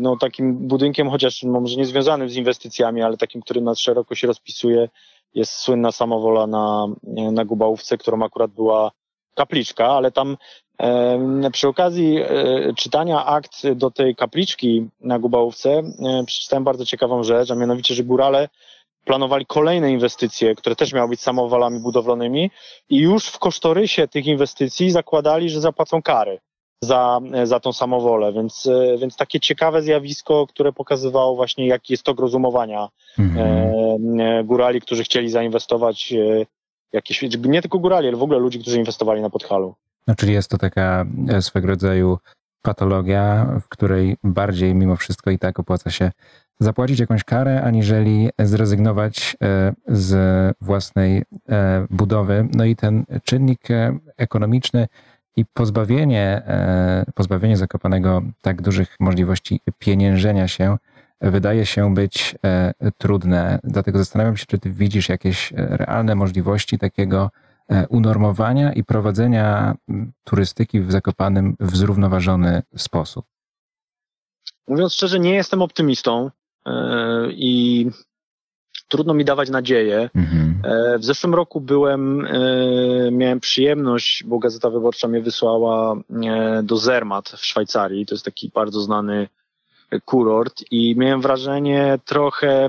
no, 0.00 0.16
takim 0.16 0.54
budynkiem, 0.68 1.10
chociaż 1.10 1.42
może 1.42 1.76
nie 1.76 1.86
związanym 1.86 2.28
z 2.28 2.36
inwestycjami, 2.36 3.02
ale 3.02 3.16
takim, 3.16 3.42
który 3.42 3.60
na 3.60 3.74
szeroko 3.74 4.14
się 4.14 4.26
rozpisuje, 4.26 4.88
jest 5.34 5.52
słynna 5.52 5.92
samowola 5.92 6.46
na, 6.46 6.86
na 7.32 7.44
Gubałówce, 7.44 7.98
którą 7.98 8.22
akurat 8.22 8.50
była 8.50 8.90
kapliczka, 9.34 9.86
ale 9.86 10.10
tam 10.10 10.36
przy 11.52 11.68
okazji 11.68 12.18
czytania 12.76 13.26
akt 13.26 13.68
do 13.74 13.90
tej 13.90 14.16
kapliczki 14.16 14.88
na 15.00 15.18
Gubałówce 15.18 15.82
przeczytałem 16.26 16.64
bardzo 16.64 16.86
ciekawą 16.86 17.22
rzecz, 17.22 17.50
a 17.50 17.54
mianowicie, 17.54 17.94
że 17.94 18.04
górale 18.04 18.48
planowali 19.04 19.46
kolejne 19.46 19.92
inwestycje, 19.92 20.54
które 20.54 20.76
też 20.76 20.92
miały 20.92 21.08
być 21.08 21.20
samowalami 21.20 21.80
budowlanymi 21.80 22.50
i 22.88 22.98
już 22.98 23.26
w 23.26 23.38
kosztorysie 23.38 24.08
tych 24.08 24.26
inwestycji 24.26 24.90
zakładali, 24.90 25.50
że 25.50 25.60
zapłacą 25.60 26.02
kary 26.02 26.38
za, 26.82 27.20
za 27.44 27.60
tą 27.60 27.72
samowolę, 27.72 28.32
więc, 28.32 28.68
więc 29.00 29.16
takie 29.16 29.40
ciekawe 29.40 29.82
zjawisko, 29.82 30.46
które 30.46 30.72
pokazywało 30.72 31.36
właśnie 31.36 31.66
jaki 31.66 31.92
jest 31.92 32.02
tok 32.02 32.20
rozumowania 32.20 32.88
mhm. 33.18 34.20
e, 34.20 34.44
górali, 34.44 34.80
którzy 34.80 35.04
chcieli 35.04 35.30
zainwestować 35.30 36.12
e, 36.12 36.46
jakieś, 36.92 37.22
nie 37.44 37.62
tylko 37.62 37.78
górali, 37.78 38.08
ale 38.08 38.16
w 38.16 38.22
ogóle 38.22 38.38
ludzi, 38.38 38.58
którzy 38.58 38.78
inwestowali 38.78 39.22
na 39.22 39.30
Podhalu. 39.30 39.74
No, 40.06 40.14
czyli 40.14 40.32
jest 40.32 40.50
to 40.50 40.58
taka 40.58 41.06
e, 41.28 41.42
swego 41.42 41.68
rodzaju 41.68 42.18
patologia, 42.62 43.46
w 43.60 43.68
której 43.68 44.16
bardziej 44.24 44.74
mimo 44.74 44.96
wszystko 44.96 45.30
i 45.30 45.38
tak 45.38 45.58
opłaca 45.58 45.90
się 45.90 46.10
zapłacić 46.60 47.00
jakąś 47.00 47.24
karę, 47.24 47.62
aniżeli 47.62 48.30
zrezygnować 48.38 49.36
e, 49.42 49.72
z 49.86 50.14
własnej 50.60 51.22
e, 51.48 51.86
budowy. 51.90 52.48
No 52.54 52.64
i 52.64 52.76
ten 52.76 53.04
czynnik 53.24 53.70
e, 53.70 53.98
ekonomiczny 54.16 54.88
i 55.36 55.44
pozbawienie, 55.44 56.42
pozbawienie 57.14 57.56
Zakopanego 57.56 58.22
tak 58.42 58.62
dużych 58.62 58.96
możliwości 59.00 59.60
pieniężenia 59.78 60.48
się 60.48 60.76
wydaje 61.20 61.66
się 61.66 61.94
być 61.94 62.36
trudne. 62.98 63.58
Dlatego 63.64 63.98
zastanawiam 63.98 64.36
się, 64.36 64.46
czy 64.46 64.58
ty 64.58 64.70
widzisz 64.70 65.08
jakieś 65.08 65.52
realne 65.56 66.14
możliwości 66.14 66.78
takiego 66.78 67.30
unormowania 67.88 68.72
i 68.72 68.84
prowadzenia 68.84 69.74
turystyki 70.24 70.80
w 70.80 70.92
Zakopanym 70.92 71.56
w 71.60 71.76
zrównoważony 71.76 72.62
sposób. 72.76 73.26
Mówiąc 74.68 74.94
szczerze, 74.94 75.20
nie 75.20 75.34
jestem 75.34 75.62
optymistą. 75.62 76.30
E, 76.66 77.28
i 77.30 77.86
trudno 78.88 79.14
mi 79.14 79.24
dawać 79.24 79.50
nadzieję. 79.50 80.10
Mhm. 80.14 80.62
E, 80.64 80.98
w 80.98 81.04
zeszłym 81.04 81.34
roku 81.34 81.60
byłem, 81.60 82.26
e, 82.26 83.10
miałem 83.10 83.40
przyjemność, 83.40 84.24
bo 84.24 84.38
Gazeta 84.38 84.70
Wyborcza 84.70 85.08
mnie 85.08 85.20
wysłała 85.20 85.96
do 86.62 86.76
Zermatt 86.76 87.28
w 87.28 87.46
Szwajcarii. 87.46 88.06
To 88.06 88.14
jest 88.14 88.24
taki 88.24 88.50
bardzo 88.54 88.80
znany 88.80 89.28
kurort 90.04 90.64
i 90.70 90.94
miałem 90.96 91.20
wrażenie 91.20 91.98
trochę, 92.04 92.68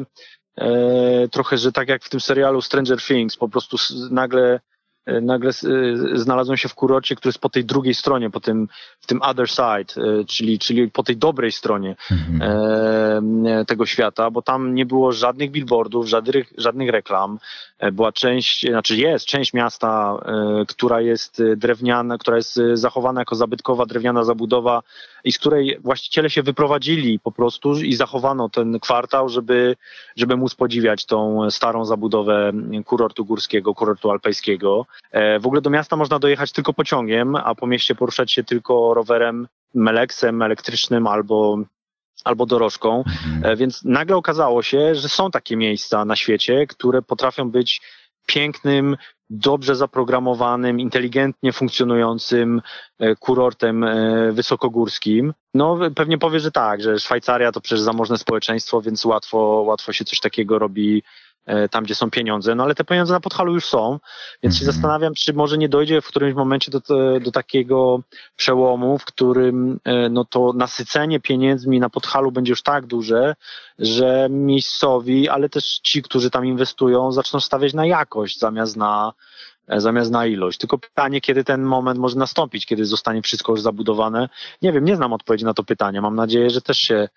trochę, 1.32 1.58
że 1.58 1.72
tak 1.72 1.90
jak 1.90 2.04
w 2.04 2.10
tym 2.10 2.20
serialu 2.20 2.62
Stranger 2.62 3.02
Things, 3.02 3.38
po 3.38 3.50
prostu 3.50 3.78
nagle 4.12 4.60
nagle 5.08 5.50
e, 5.50 5.54
znalazłem 6.20 6.58
się 6.58 6.70
w 6.70 6.76
kurorcie, 6.76 7.16
który 7.16 7.30
jest 7.30 7.40
po 7.40 7.50
tej 7.50 7.66
drugiej 7.66 7.94
stronie, 7.94 8.30
po 8.30 8.40
tym, 8.40 8.68
w 9.00 9.08
tym 9.08 9.22
other 9.22 9.50
side, 9.50 10.04
e, 10.04 10.26
czyli, 10.26 10.60
czyli 10.60 10.92
po 10.92 11.04
tej 11.04 11.18
dobrej 11.18 11.52
stronie 11.52 11.96
mhm. 12.12 13.66
tego 13.66 13.86
świata, 13.86 14.32
bo 14.32 14.42
tam 14.42 14.76
nie 14.76 14.86
było 14.86 15.12
żadnych 15.12 15.52
billboardów, 15.52 16.08
żadnych, 16.08 16.54
żadnych 16.58 16.90
reklam. 16.90 17.40
Była 17.92 18.12
część, 18.12 18.68
znaczy 18.68 18.96
jest 18.98 19.26
część 19.26 19.54
miasta, 19.54 20.20
która 20.68 21.02
jest 21.02 21.44
drewniana, 21.58 22.18
która 22.18 22.38
jest 22.38 22.60
zachowana 22.74 23.22
jako 23.22 23.36
zabytkowa 23.36 23.86
drewniana 23.86 24.24
zabudowa 24.24 24.82
i 25.24 25.32
z 25.32 25.40
której 25.40 25.78
właściciele 25.80 26.30
się 26.30 26.44
wyprowadzili 26.44 27.20
po 27.20 27.32
prostu 27.32 27.74
i 27.74 27.94
zachowano 27.94 28.50
ten 28.50 28.80
kwartał, 28.80 29.30
żeby, 29.30 29.76
żeby 30.16 30.38
móc 30.38 30.56
podziwiać 30.56 31.06
tą 31.06 31.52
starą 31.52 31.86
zabudowę 31.86 32.52
kurortu 32.86 33.26
górskiego, 33.26 33.74
kurortu 33.74 34.12
alpejskiego. 34.12 34.86
E, 35.12 35.40
w 35.40 35.46
ogóle 35.46 35.62
do 35.62 35.70
miasta 35.70 35.96
można 35.96 36.20
dojechać 36.20 36.52
tylko 36.52 36.74
pociągiem, 36.74 37.36
a 37.36 37.56
po 37.56 37.68
mieście 37.68 37.96
poruszać 37.96 38.32
się 38.32 38.44
tylko 38.44 38.94
rowerem, 38.94 39.48
meleksem 39.74 40.42
elektrycznym 40.42 41.08
albo 41.08 41.58
albo 42.24 42.46
dorożką, 42.46 43.04
mhm. 43.08 43.46
E, 43.46 43.56
więc 43.56 43.84
nagle 43.84 44.16
okazało 44.16 44.64
się, 44.64 44.96
że 44.96 45.10
są 45.10 45.32
takie 45.32 45.58
miejsca 45.58 46.06
na 46.06 46.16
świecie, 46.16 46.68
które 46.68 47.02
potrafią 47.02 47.52
być 47.52 47.82
pięknym, 48.26 48.98
dobrze 49.30 49.76
zaprogramowanym, 49.76 50.80
inteligentnie 50.80 51.54
funkcjonującym 51.54 52.62
e, 53.00 53.16
kurortem 53.16 53.86
wysokogórskim. 54.32 55.34
No 55.54 55.80
pewnie 55.96 56.18
powie, 56.18 56.40
że 56.40 56.52
tak, 56.52 56.82
że 56.82 57.00
Szwajcaria 57.00 57.52
to 57.52 57.62
przecież 57.62 57.82
zamożne 57.82 58.18
społeczeństwo, 58.18 58.82
więc 58.82 59.06
łatwo, 59.06 59.38
łatwo 59.68 59.94
się 59.94 60.06
coś 60.06 60.20
takiego 60.20 60.60
robi 60.60 61.04
tam, 61.72 61.84
gdzie 61.84 61.96
są 61.96 62.12
pieniądze, 62.12 62.56
no 62.56 62.64
ale 62.64 62.76
te 62.76 62.84
pieniądze 62.84 63.14
na 63.14 63.20
podhalu 63.20 63.54
już 63.54 63.66
są, 63.66 64.00
więc 64.44 64.56
się 64.56 64.62
mhm. 64.62 64.74
zastanawiam, 64.74 65.14
czy 65.14 65.34
może 65.34 65.58
nie 65.58 65.70
dojdzie 65.70 66.02
w 66.02 66.08
którymś 66.08 66.36
momencie 66.36 66.72
do, 66.72 66.82
do 67.20 67.32
takiego 67.32 68.00
przełomu, 68.36 68.98
w 68.98 69.06
którym 69.06 69.80
e, 69.84 70.10
no 70.10 70.26
to 70.26 70.54
nasycenie 70.54 71.20
pieniędzmi 71.20 71.80
na 71.80 71.90
podhalu 71.90 72.32
będzie 72.32 72.52
już 72.52 72.62
tak 72.62 72.86
duże, 72.86 73.36
że 73.80 74.28
miejscowi, 74.30 75.30
ale 75.30 75.50
też 75.50 75.80
ci, 75.84 76.02
którzy 76.02 76.30
tam 76.30 76.46
inwestują, 76.46 77.12
zaczną 77.12 77.40
stawiać 77.40 77.74
na 77.74 77.86
jakość 77.86 78.40
zamiast 78.40 78.78
na, 78.78 79.14
e, 79.68 79.82
zamiast 79.82 80.12
na 80.12 80.26
ilość. 80.26 80.60
Tylko 80.60 80.78
pytanie, 80.78 81.22
kiedy 81.22 81.44
ten 81.44 81.62
moment 81.62 82.00
może 82.00 82.18
nastąpić, 82.18 82.66
kiedy 82.66 82.86
zostanie 82.86 83.22
wszystko 83.22 83.52
już 83.52 83.62
zabudowane. 83.62 84.30
Nie 84.62 84.72
wiem, 84.72 84.86
nie 84.86 84.96
znam 84.96 85.14
odpowiedzi 85.14 85.46
na 85.46 85.54
to 85.54 85.64
pytanie. 85.64 86.02
Mam 86.02 86.16
nadzieję, 86.16 86.50
że 86.50 86.62
też 86.62 86.78
się 86.78 86.96
E, 86.96 87.10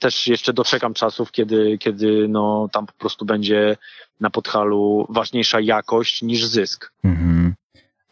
też 0.00 0.26
jeszcze 0.26 0.52
doczekam 0.52 0.94
czasów, 0.94 1.32
kiedy, 1.32 1.78
kiedy 1.78 2.28
no, 2.28 2.68
tam 2.72 2.86
po 2.86 2.92
prostu 2.92 3.24
będzie 3.24 3.76
na 4.20 4.30
podchalu 4.30 5.06
ważniejsza 5.10 5.60
jakość 5.60 6.22
niż 6.22 6.46
zysk. 6.46 6.92
Mhm. 7.04 7.54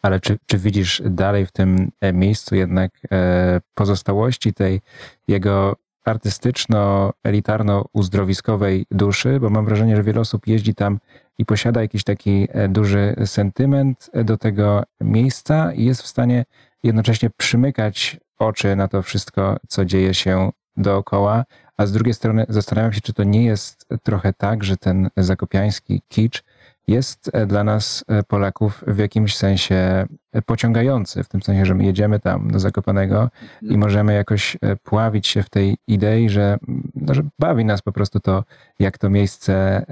Ale 0.01 0.19
czy, 0.19 0.37
czy 0.45 0.57
widzisz 0.57 1.01
dalej 1.05 1.45
w 1.45 1.51
tym 1.51 1.91
e, 2.01 2.13
miejscu 2.13 2.55
jednak 2.55 2.91
e, 3.11 3.61
pozostałości 3.73 4.53
tej 4.53 4.81
jego 5.27 5.75
artystyczno-elitarno-uzdrowiskowej 6.05 8.85
duszy? 8.91 9.39
Bo 9.39 9.49
mam 9.49 9.65
wrażenie, 9.65 9.95
że 9.95 10.03
wiele 10.03 10.21
osób 10.21 10.47
jeździ 10.47 10.75
tam 10.75 10.99
i 11.37 11.45
posiada 11.45 11.81
jakiś 11.81 12.03
taki 12.03 12.47
duży 12.69 13.15
sentyment 13.25 14.09
do 14.13 14.37
tego 14.37 14.83
miejsca 15.01 15.73
i 15.73 15.85
jest 15.85 16.01
w 16.01 16.07
stanie 16.07 16.45
jednocześnie 16.83 17.29
przymykać 17.37 18.17
oczy 18.39 18.75
na 18.75 18.87
to 18.87 19.01
wszystko, 19.01 19.57
co 19.67 19.85
dzieje 19.85 20.13
się 20.13 20.51
dookoła, 20.77 21.45
a 21.77 21.85
z 21.85 21.91
drugiej 21.91 22.13
strony 22.13 22.45
zastanawiam 22.49 22.93
się, 22.93 23.01
czy 23.01 23.13
to 23.13 23.23
nie 23.23 23.45
jest 23.45 23.85
trochę 24.03 24.33
tak, 24.33 24.63
że 24.63 24.77
ten 24.77 25.09
zakopiański 25.17 26.01
kicz 26.09 26.43
jest 26.87 27.31
dla 27.47 27.63
nas, 27.63 28.05
Polaków, 28.27 28.83
w 28.87 28.97
jakimś 28.97 29.35
sensie 29.37 30.05
pociągający, 30.45 31.23
w 31.23 31.27
tym 31.27 31.41
sensie, 31.41 31.65
że 31.65 31.75
my 31.75 31.83
jedziemy 31.83 32.19
tam 32.19 32.51
do 32.51 32.59
Zakopanego 32.59 33.29
i 33.61 33.77
możemy 33.77 34.13
jakoś 34.13 34.57
pławić 34.83 35.27
się 35.27 35.43
w 35.43 35.49
tej 35.49 35.77
idei, 35.87 36.29
że, 36.29 36.57
no, 36.95 37.13
że 37.13 37.23
bawi 37.39 37.65
nas 37.65 37.81
po 37.81 37.91
prostu 37.91 38.19
to, 38.19 38.43
jak 38.79 38.97
to 38.97 39.09
miejsce 39.09 39.85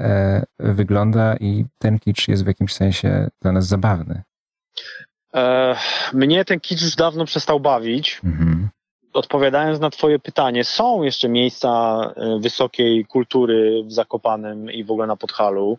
wygląda 0.60 1.36
i 1.36 1.66
ten 1.78 2.00
kicz 2.00 2.28
jest 2.28 2.44
w 2.44 2.48
jakimś 2.48 2.74
sensie 2.74 3.28
dla 3.42 3.52
nas 3.52 3.68
zabawny. 3.68 4.22
E, 5.34 5.76
mnie 6.14 6.46
ten 6.46 6.60
kicz 6.60 6.82
już 6.82 6.96
dawno 6.96 7.26
przestał 7.26 7.60
bawić. 7.60 8.22
Mhm. 8.24 8.70
Odpowiadając 9.14 9.80
na 9.80 9.90
Twoje 9.90 10.20
pytanie, 10.20 10.64
są 10.64 11.04
jeszcze 11.04 11.30
miejsca 11.30 12.00
e, 12.16 12.40
wysokiej 12.40 13.06
kultury 13.06 13.84
w 13.86 13.92
Zakopanem 13.94 14.72
i 14.72 14.84
w 14.84 14.92
ogóle 14.92 15.08
na 15.08 15.16
Podhalu. 15.16 15.78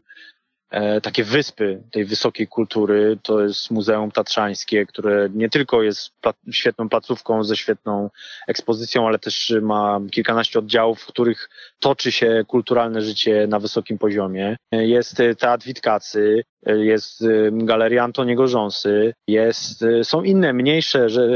E, 0.72 1.00
takie 1.00 1.24
wyspy 1.24 1.82
tej 1.90 2.04
wysokiej 2.04 2.48
kultury. 2.48 3.18
To 3.22 3.42
jest 3.42 3.70
Muzeum 3.70 4.10
Tatrzańskie, 4.10 4.86
które 4.86 5.28
nie 5.34 5.48
tylko 5.48 5.82
jest 5.82 6.12
świetną 6.50 6.88
placówką 6.88 7.44
ze 7.44 7.56
świetną 7.56 8.10
ekspozycją, 8.48 9.06
ale 9.06 9.18
też 9.18 9.54
ma 9.62 10.00
kilkanaście 10.10 10.58
oddziałów, 10.58 11.00
w 11.00 11.06
których 11.06 11.50
toczy 11.80 12.12
się 12.12 12.44
kulturalne 12.48 13.02
życie 13.02 13.46
na 13.46 13.58
wysokim 13.58 13.98
poziomie. 13.98 14.56
Jest 14.72 15.22
Teatr 15.38 15.66
Witkacy, 15.66 16.44
jest 16.66 17.24
Galeria 17.52 18.04
Antoniego 18.04 18.48
Rząsy, 18.48 19.14
jest, 19.28 19.84
są 20.02 20.22
inne, 20.22 20.52
mniejsze, 20.52 21.08
że, 21.08 21.28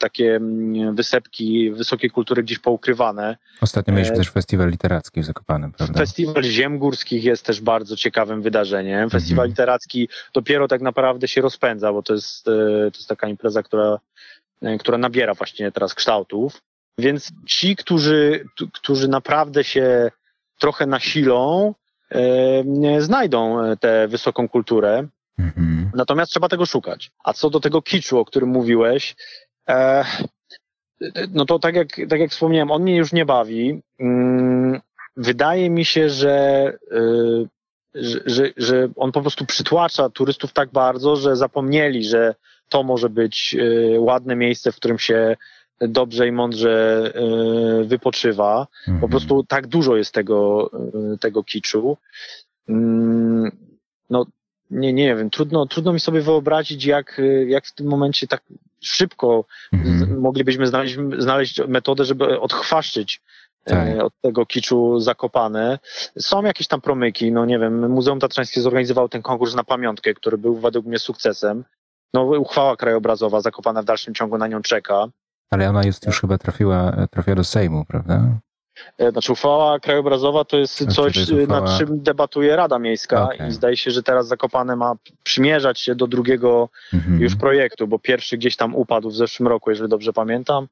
takie 0.00 0.36
mm, 0.36 0.94
wysepki 0.94 1.70
wysokiej 1.70 2.10
kultury 2.10 2.42
gdzieś 2.42 2.58
poukrywane. 2.58 3.36
Ostatnio 3.60 3.94
mieliśmy 3.94 4.14
e, 4.14 4.18
też 4.18 4.30
festiwal 4.30 4.70
literacki 4.70 5.20
w 5.20 5.24
Zakopanem, 5.24 5.72
prawda? 5.72 6.00
Festiwal 6.00 6.42
Ziem 6.42 6.78
Górskich 6.78 7.24
jest 7.24 7.46
też 7.46 7.60
bardzo 7.60 7.96
ciekawym 7.96 8.42
wydarzeniem. 8.42 8.59
Festiwal 9.10 9.44
mhm. 9.44 9.50
literacki 9.50 10.08
dopiero 10.34 10.68
tak 10.68 10.80
naprawdę 10.80 11.28
się 11.28 11.40
rozpędza, 11.40 11.92
bo 11.92 12.02
to 12.02 12.14
jest, 12.14 12.48
e, 12.48 12.90
to 12.90 12.98
jest 12.98 13.08
taka 13.08 13.28
impreza, 13.28 13.62
która, 13.62 13.98
e, 14.62 14.78
która 14.78 14.98
nabiera 14.98 15.34
właśnie 15.34 15.72
teraz 15.72 15.94
kształtów. 15.94 16.62
Więc 16.98 17.32
ci, 17.46 17.76
którzy, 17.76 18.44
którzy 18.72 19.08
naprawdę 19.08 19.64
się 19.64 20.10
trochę 20.58 20.86
nasilą, 20.86 21.74
e, 22.10 23.00
znajdą 23.00 23.58
tę 23.80 24.08
wysoką 24.08 24.48
kulturę. 24.48 25.08
Mhm. 25.38 25.90
Natomiast 25.94 26.30
trzeba 26.30 26.48
tego 26.48 26.66
szukać. 26.66 27.10
A 27.24 27.32
co 27.32 27.50
do 27.50 27.60
tego 27.60 27.82
kiczu, 27.82 28.18
o 28.18 28.24
którym 28.24 28.48
mówiłeś, 28.48 29.16
e, 29.68 30.04
no 31.30 31.44
to 31.44 31.58
tak 31.58 31.74
jak, 31.74 31.88
tak 32.08 32.20
jak 32.20 32.30
wspomniałem, 32.30 32.70
on 32.70 32.82
mnie 32.82 32.96
już 32.96 33.12
nie 33.12 33.24
bawi. 33.24 33.82
Mm, 34.00 34.80
wydaje 35.16 35.70
mi 35.70 35.84
się, 35.84 36.10
że, 36.10 36.32
e, 36.92 37.00
że, 37.94 38.20
że, 38.26 38.52
że 38.56 38.88
on 38.96 39.12
po 39.12 39.20
prostu 39.20 39.46
przytłacza 39.46 40.10
turystów 40.10 40.52
tak 40.52 40.72
bardzo, 40.72 41.16
że 41.16 41.36
zapomnieli, 41.36 42.04
że 42.04 42.34
to 42.68 42.82
może 42.82 43.08
być 43.08 43.56
e, 43.58 44.00
ładne 44.00 44.36
miejsce, 44.36 44.72
w 44.72 44.76
którym 44.76 44.98
się 44.98 45.36
dobrze 45.80 46.28
i 46.28 46.32
mądrze 46.32 47.02
e, 47.14 47.84
wypoczywa. 47.84 48.66
Mhm. 48.80 49.00
Po 49.00 49.08
prostu 49.08 49.44
tak 49.48 49.66
dużo 49.66 49.96
jest 49.96 50.14
tego, 50.14 50.70
e, 51.14 51.18
tego 51.18 51.44
kiczu. 51.44 51.96
Mm, 52.68 53.50
no, 54.10 54.26
nie, 54.70 54.92
nie 54.92 55.16
wiem, 55.16 55.30
trudno, 55.30 55.66
trudno 55.66 55.92
mi 55.92 56.00
sobie 56.00 56.20
wyobrazić, 56.20 56.84
jak, 56.84 57.20
jak 57.46 57.66
w 57.66 57.74
tym 57.74 57.86
momencie 57.86 58.26
tak 58.26 58.42
szybko 58.80 59.44
mhm. 59.72 60.20
moglibyśmy 60.20 60.66
znaleźć, 60.66 60.96
znaleźć 61.18 61.60
metodę, 61.68 62.04
żeby 62.04 62.40
odchwaszczyć 62.40 63.20
tak. 63.64 64.02
od 64.02 64.12
tego 64.20 64.46
kiczu 64.46 65.00
zakopane. 65.00 65.78
Są 66.18 66.42
jakieś 66.42 66.68
tam 66.68 66.80
promyki, 66.80 67.32
no 67.32 67.44
nie 67.44 67.58
wiem, 67.58 67.90
Muzeum 67.90 68.20
Tatrzańskie 68.20 68.60
zorganizowało 68.60 69.08
ten 69.08 69.22
konkurs 69.22 69.54
na 69.54 69.64
pamiątkę, 69.64 70.14
który 70.14 70.38
był 70.38 70.56
według 70.56 70.86
mnie 70.86 70.98
sukcesem. 70.98 71.64
No 72.14 72.22
uchwała 72.22 72.76
krajobrazowa 72.76 73.40
zakopana 73.40 73.82
w 73.82 73.84
dalszym 73.84 74.14
ciągu 74.14 74.38
na 74.38 74.46
nią 74.46 74.62
czeka. 74.62 75.06
Ale 75.50 75.68
ona 75.68 75.84
jest 75.84 76.06
już 76.06 76.20
chyba 76.20 76.38
trafiła, 76.38 77.06
trafiła 77.10 77.36
do 77.36 77.44
Sejmu, 77.44 77.84
prawda? 77.84 78.22
E, 78.98 79.10
znaczy 79.10 79.32
uchwała 79.32 79.80
krajobrazowa 79.80 80.44
to 80.44 80.56
jest 80.56 80.78
znaczy, 80.78 80.94
coś, 80.94 81.14
to 81.14 81.20
jest 81.20 81.32
uchwała... 81.32 81.60
nad 81.60 81.78
czym 81.78 82.02
debatuje 82.02 82.56
Rada 82.56 82.78
Miejska 82.78 83.24
okay. 83.24 83.48
i 83.48 83.52
zdaje 83.52 83.76
się, 83.76 83.90
że 83.90 84.02
teraz 84.02 84.26
Zakopane 84.28 84.76
ma 84.76 84.94
przymierzać 85.24 85.80
się 85.80 85.94
do 85.94 86.06
drugiego 86.06 86.68
mhm. 86.92 87.20
już 87.20 87.36
projektu, 87.36 87.88
bo 87.88 87.98
pierwszy 87.98 88.38
gdzieś 88.38 88.56
tam 88.56 88.74
upadł 88.74 89.10
w 89.10 89.16
zeszłym 89.16 89.48
roku, 89.48 89.70
jeżeli 89.70 89.88
dobrze 89.88 90.12
pamiętam, 90.12 90.66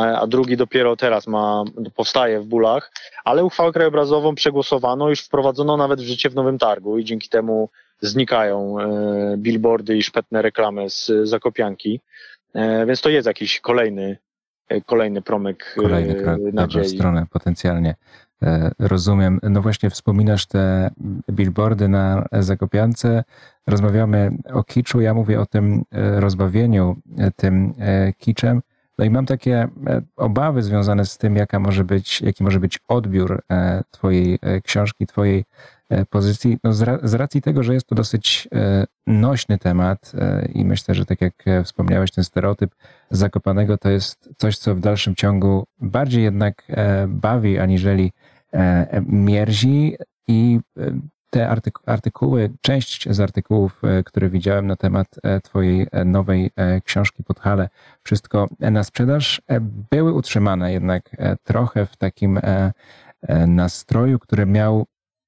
a 0.00 0.26
drugi 0.26 0.56
dopiero 0.56 0.96
teraz 0.96 1.26
ma, 1.26 1.64
powstaje 1.96 2.40
w 2.40 2.46
bólach, 2.46 2.92
ale 3.24 3.44
uchwałę 3.44 3.72
krajobrazową 3.72 4.34
przegłosowano, 4.34 5.08
już 5.08 5.20
wprowadzono 5.20 5.76
nawet 5.76 6.00
w 6.00 6.04
życie 6.04 6.30
w 6.30 6.34
Nowym 6.34 6.58
Targu 6.58 6.98
i 6.98 7.04
dzięki 7.04 7.28
temu 7.28 7.68
znikają 8.00 8.80
e, 8.80 9.36
billboardy 9.36 9.96
i 9.96 10.02
szpetne 10.02 10.42
reklamy 10.42 10.90
z 10.90 11.12
Zakopianki. 11.24 12.00
E, 12.54 12.86
więc 12.86 13.00
to 13.00 13.08
jest 13.08 13.26
jakiś 13.26 13.60
kolejny, 13.60 14.18
e, 14.68 14.80
kolejny 14.80 15.22
promyk 15.22 15.74
kolejny 15.76 16.14
krok 16.14 16.38
nadziei. 16.52 16.88
stronę 16.88 17.26
potencjalnie. 17.30 17.94
Rozumiem. 18.78 19.40
No 19.42 19.62
właśnie 19.62 19.90
wspominasz 19.90 20.46
te 20.46 20.90
billboardy 21.30 21.88
na 21.88 22.26
Zakopiance. 22.32 23.24
Rozmawiamy 23.66 24.30
o 24.52 24.64
kiczu. 24.64 25.00
Ja 25.00 25.14
mówię 25.14 25.40
o 25.40 25.46
tym 25.46 25.82
rozbawieniu 25.92 26.96
tym 27.36 27.74
kiczem. 28.18 28.62
No 29.00 29.06
i 29.06 29.10
mam 29.10 29.26
takie 29.26 29.68
obawy 30.16 30.62
związane 30.62 31.04
z 31.04 31.18
tym, 31.18 31.36
jaka 31.36 31.58
może 31.58 31.84
być, 31.84 32.20
jaki 32.20 32.44
może 32.44 32.60
być 32.60 32.78
odbiór 32.88 33.42
Twojej 33.90 34.38
książki, 34.64 35.06
Twojej 35.06 35.44
E, 35.90 36.06
pozycji, 36.06 36.58
no 36.64 36.72
z, 37.02 37.14
racji 37.14 37.42
tego, 37.42 37.62
że 37.62 37.74
jest 37.74 37.86
to 37.86 37.94
dosyć 37.94 38.48
e, 38.54 38.86
nośny 39.06 39.58
temat 39.58 40.12
e, 40.18 40.48
i 40.54 40.64
myślę, 40.64 40.94
że 40.94 41.06
tak 41.06 41.20
jak 41.20 41.44
wspomniałeś, 41.64 42.10
ten 42.10 42.24
stereotyp 42.24 42.74
Zakopanego 43.10 43.78
to 43.78 43.90
jest 43.90 44.30
coś, 44.36 44.58
co 44.58 44.74
w 44.74 44.80
dalszym 44.80 45.14
ciągu 45.14 45.64
bardziej 45.78 46.22
jednak 46.22 46.66
bawi, 47.08 47.58
aniżeli 47.58 48.12
mierzi 49.06 49.96
i 50.28 50.60
te 51.30 51.48
artyku 51.48 51.82
artykuły, 51.86 52.50
część 52.60 53.08
z 53.10 53.20
artykułów, 53.20 53.82
które 54.04 54.28
widziałem 54.28 54.66
na 54.66 54.76
temat 54.76 55.06
Twojej 55.42 55.86
nowej 56.04 56.50
książki 56.84 57.24
Podhale, 57.24 57.68
wszystko 58.02 58.48
na 58.60 58.84
sprzedaż, 58.84 59.42
były 59.90 60.12
utrzymane 60.12 60.72
jednak 60.72 61.10
trochę 61.44 61.86
w 61.86 61.96
takim 61.96 62.40
nastroju, 63.46 64.18
który 64.18 64.46
miał 64.46 64.86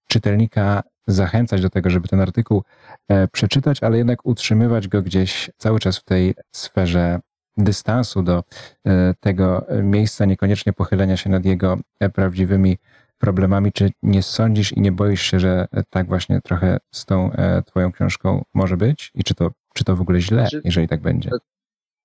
czytelnika 0.09 0.83
zachęcać 1.07 1.63
do 1.63 1.71
tego, 1.71 1.91
żeby 1.91 2.09
ten 2.09 2.21
artykuł 2.21 2.63
e, 3.09 3.29
przeczytać, 3.29 3.83
ale 3.83 3.99
jednak 3.99 4.27
utrzymywać 4.27 4.89
go 4.89 5.03
gdzieś 5.03 5.51
cały 5.57 5.81
czas 5.81 5.99
w 5.99 6.05
tej 6.05 6.35
sferze 6.53 7.21
dystansu 7.57 8.23
do 8.23 8.45
e, 8.87 9.15
tego 9.21 9.67
miejsca, 9.83 10.25
niekoniecznie 10.25 10.73
pochylenia 10.73 11.17
się 11.17 11.31
nad 11.31 11.45
jego 11.45 11.79
e, 12.01 12.09
prawdziwymi 12.09 12.79
problemami. 13.23 13.73
Czy 13.73 13.91
nie 14.03 14.23
sądzisz 14.23 14.73
i 14.73 14.81
nie 14.81 14.93
boisz 14.93 15.23
się, 15.23 15.41
że 15.41 15.67
tak 15.91 16.09
właśnie 16.09 16.41
trochę 16.41 16.79
z 16.91 17.05
tą 17.07 17.31
Twoją 17.67 17.93
książką 17.93 18.45
może 18.55 18.77
być? 18.77 19.11
I 19.15 19.25
czy 19.25 19.35
to, 19.35 19.51
czy 19.75 19.85
to 19.85 19.97
w 19.97 20.01
ogóle 20.01 20.21
źle, 20.21 20.41
znaczy, 20.41 20.63
jeżeli 20.65 20.89
tak 20.89 21.03
będzie? 21.03 21.31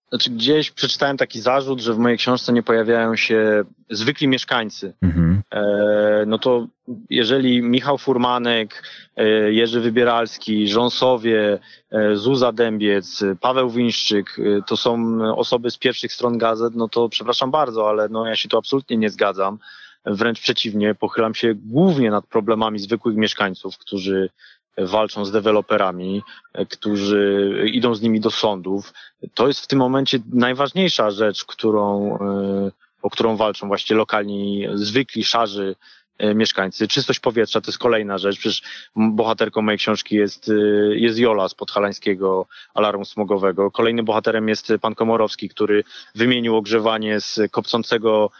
Znaczy 0.09 0.29
gdzieś 0.29 0.71
przeczytałem 0.71 1.17
taki 1.17 1.41
zarzut, 1.41 1.79
że 1.79 1.93
w 1.93 1.97
mojej 1.97 2.17
książce 2.17 2.53
nie 2.53 2.63
pojawiają 2.63 3.15
się 3.15 3.63
zwykli 3.89 4.27
mieszkańcy. 4.27 4.93
Mhm. 5.01 5.41
E, 5.51 6.23
no 6.27 6.37
to 6.37 6.67
jeżeli 7.09 7.61
Michał 7.61 7.97
Furmanek, 7.97 8.83
e, 9.15 9.27
Jerzy 9.51 9.81
Wybieralski, 9.81 10.67
Rząsowie, 10.67 11.59
e, 11.91 12.15
Zuza 12.15 12.51
Dębiec, 12.51 13.23
Paweł 13.41 13.69
Wińszczyk, 13.69 14.39
e, 14.39 14.61
to 14.67 14.77
są 14.77 15.19
osoby 15.35 15.71
z 15.71 15.77
pierwszych 15.77 16.13
stron 16.13 16.37
gazet, 16.37 16.75
no 16.75 16.89
to 16.89 17.09
przepraszam 17.09 17.51
bardzo, 17.51 17.89
ale 17.89 18.09
no 18.09 18.25
ja 18.25 18.35
się 18.35 18.49
tu 18.49 18.57
absolutnie 18.57 18.97
nie 18.97 19.09
zgadzam. 19.09 19.59
Wręcz 20.07 20.39
przeciwnie, 20.39 20.95
pochylam 20.95 21.35
się 21.35 21.53
głównie 21.55 22.11
nad 22.11 22.27
problemami 22.27 22.79
zwykłych 22.79 23.15
mieszkańców, 23.15 23.77
którzy 23.77 24.29
walczą 24.77 25.25
z 25.25 25.31
deweloperami, 25.31 26.23
e, 26.53 26.65
którzy 26.65 27.51
idą 27.73 27.95
z 27.95 28.01
nimi 28.01 28.19
do 28.19 28.31
sądów. 28.31 28.93
To 29.33 29.47
jest 29.47 29.59
w 29.59 29.67
tym 29.67 29.79
momencie 29.79 30.19
najważniejsza 30.33 31.11
rzecz, 31.11 31.45
którą, 31.45 32.17
e, 32.17 32.71
o 33.01 33.09
którą 33.09 33.35
walczą 33.35 33.67
właśnie 33.67 33.95
lokalni, 33.95 34.67
zwykli, 34.73 35.23
szarzy 35.23 35.75
e, 36.17 36.35
mieszkańcy. 36.35 36.87
Czystość 36.87 37.19
powietrza 37.19 37.61
to 37.61 37.71
jest 37.71 37.79
kolejna 37.79 38.17
rzecz. 38.17 38.39
Przecież 38.39 38.61
bohaterką 38.95 39.61
mojej 39.61 39.77
książki 39.77 40.15
jest, 40.15 40.51
jest 40.91 41.19
Jola 41.19 41.49
z 41.49 41.53
podhalańskiego 41.53 42.45
alarmu 42.73 43.05
smogowego. 43.05 43.71
Kolejnym 43.71 44.05
bohaterem 44.05 44.49
jest 44.49 44.73
pan 44.81 44.95
Komorowski, 44.95 45.49
który 45.49 45.83
wymienił 46.15 46.55
ogrzewanie 46.55 47.21
z 47.21 47.39
kopcącego 47.51 48.31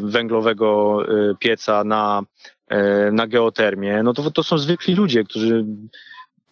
węglowego 0.00 0.98
pieca 1.38 1.84
na 1.84 2.22
E, 2.68 3.10
na 3.12 3.26
geotermię, 3.26 4.02
no 4.02 4.12
to, 4.12 4.30
to 4.30 4.42
są 4.42 4.58
zwykli 4.58 4.94
ludzie, 4.94 5.24
którzy 5.24 5.64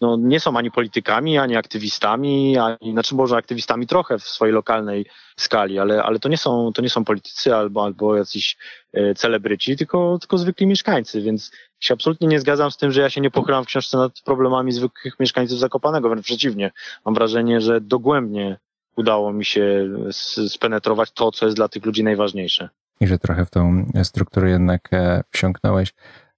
no, 0.01 0.17
nie 0.19 0.39
są 0.39 0.57
ani 0.57 0.71
politykami, 0.71 1.37
ani 1.37 1.55
aktywistami, 1.55 2.57
ani, 2.57 2.91
znaczy 2.91 3.15
może 3.15 3.35
aktywistami 3.35 3.87
trochę 3.87 4.19
w 4.19 4.23
swojej 4.23 4.53
lokalnej 4.53 5.05
skali, 5.37 5.79
ale, 5.79 6.03
ale 6.03 6.19
to, 6.19 6.29
nie 6.29 6.37
są, 6.37 6.71
to 6.73 6.81
nie 6.81 6.89
są 6.89 7.05
politycy 7.05 7.55
albo, 7.55 7.83
albo 7.83 8.15
jacyś 8.15 8.57
e, 8.93 9.15
celebryci, 9.15 9.77
tylko, 9.77 10.17
tylko 10.19 10.37
zwykli 10.37 10.67
mieszkańcy, 10.67 11.21
więc 11.21 11.51
się 11.79 11.93
absolutnie 11.93 12.27
nie 12.27 12.39
zgadzam 12.39 12.71
z 12.71 12.77
tym, 12.77 12.91
że 12.91 13.01
ja 13.01 13.09
się 13.09 13.21
nie 13.21 13.31
pochylam 13.31 13.63
w 13.63 13.67
książce 13.67 13.97
nad 13.97 14.21
problemami 14.21 14.71
zwykłych 14.71 15.19
mieszkańców 15.19 15.59
Zakopanego, 15.59 16.09
wręcz 16.09 16.25
przeciwnie. 16.25 16.71
Mam 17.05 17.15
wrażenie, 17.15 17.61
że 17.61 17.81
dogłębnie 17.81 18.57
udało 18.95 19.33
mi 19.33 19.45
się 19.45 19.89
spenetrować 20.47 21.11
to, 21.11 21.31
co 21.31 21.45
jest 21.45 21.57
dla 21.57 21.67
tych 21.67 21.85
ludzi 21.85 22.03
najważniejsze. 22.03 22.69
I 23.01 23.07
że 23.07 23.17
trochę 23.17 23.45
w 23.45 23.49
tą 23.49 23.85
strukturę 24.03 24.49
jednak 24.49 24.89
e, 24.93 25.23
wsiąknąłeś. 25.29 25.93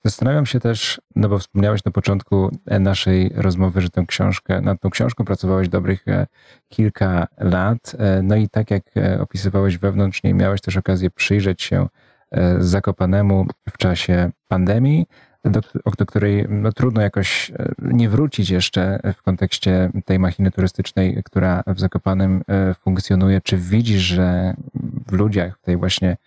Zastanawiam 0.05 0.45
się 0.45 0.59
też, 0.59 1.01
no 1.15 1.29
bo 1.29 1.39
wspomniałeś 1.39 1.85
na 1.85 1.91
początku 1.91 2.49
e, 2.65 2.79
naszej 2.79 3.31
rozmowy, 3.35 3.81
że 3.81 3.89
tę 3.89 4.05
książkę, 4.07 4.61
nad 4.61 4.81
tą 4.81 4.89
książką 4.89 5.25
pracowałeś 5.25 5.69
dobrych 5.69 6.07
e, 6.07 6.27
kilka 6.69 7.27
lat. 7.37 7.95
No 8.23 8.35
i 8.35 8.49
tak 8.49 8.71
jak 8.71 8.83
opisywałeś 9.19 9.77
wewnątrz, 9.77 10.23
nie 10.23 10.33
miałeś 10.33 10.61
też 10.61 10.77
okazję 10.77 11.09
przyjrzeć 11.09 11.63
się 11.63 11.87
Zakopanemu 12.59 13.47
w 13.69 13.77
czasie 13.77 14.31
pandemii, 14.47 15.05
do, 15.45 15.61
do 15.97 16.05
której 16.05 16.45
no, 16.49 16.71
trudno 16.71 17.01
jakoś 17.01 17.51
nie 17.79 18.09
wrócić 18.09 18.49
jeszcze 18.49 18.99
w 19.17 19.21
kontekście 19.21 19.91
tej 20.05 20.19
machiny 20.19 20.51
turystycznej, 20.51 21.21
która 21.25 21.63
w 21.67 21.79
Zakopanem 21.79 22.41
e, 22.47 22.73
funkcjonuje. 22.73 23.41
Czy 23.41 23.57
widzisz, 23.57 24.01
że 24.01 24.53
w 25.07 25.11
ludziach, 25.11 25.57
w 25.57 25.61
tej 25.61 25.77
właśnie 25.77 26.17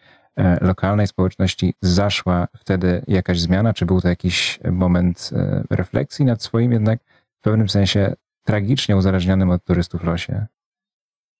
lokalnej 0.60 1.06
społeczności 1.06 1.74
zaszła 1.82 2.48
wtedy 2.56 3.04
jakaś 3.08 3.40
zmiana? 3.40 3.74
Czy 3.74 3.86
był 3.86 4.00
to 4.00 4.08
jakiś 4.08 4.58
moment 4.72 5.30
refleksji 5.70 6.24
nad 6.24 6.42
swoim 6.42 6.72
jednak 6.72 7.00
w 7.38 7.40
pewnym 7.40 7.68
sensie 7.68 8.14
tragicznie 8.44 8.96
uzależnionym 8.96 9.50
od 9.50 9.64
turystów 9.64 10.04
losie? 10.04 10.46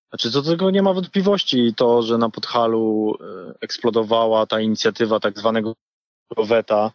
Znaczy, 0.09 0.31
do 0.31 0.43
tego 0.43 0.71
nie 0.71 0.83
ma 0.83 0.93
wątpliwości. 0.93 1.75
To, 1.77 2.03
że 2.03 2.19
na 2.19 2.31
Podhalu 2.31 3.17
eksplodowała 3.61 4.47
ta 4.47 4.61
inicjatywa 4.61 5.21
tak 5.21 5.39
zwanego 5.39 5.75
weta, 6.37 6.93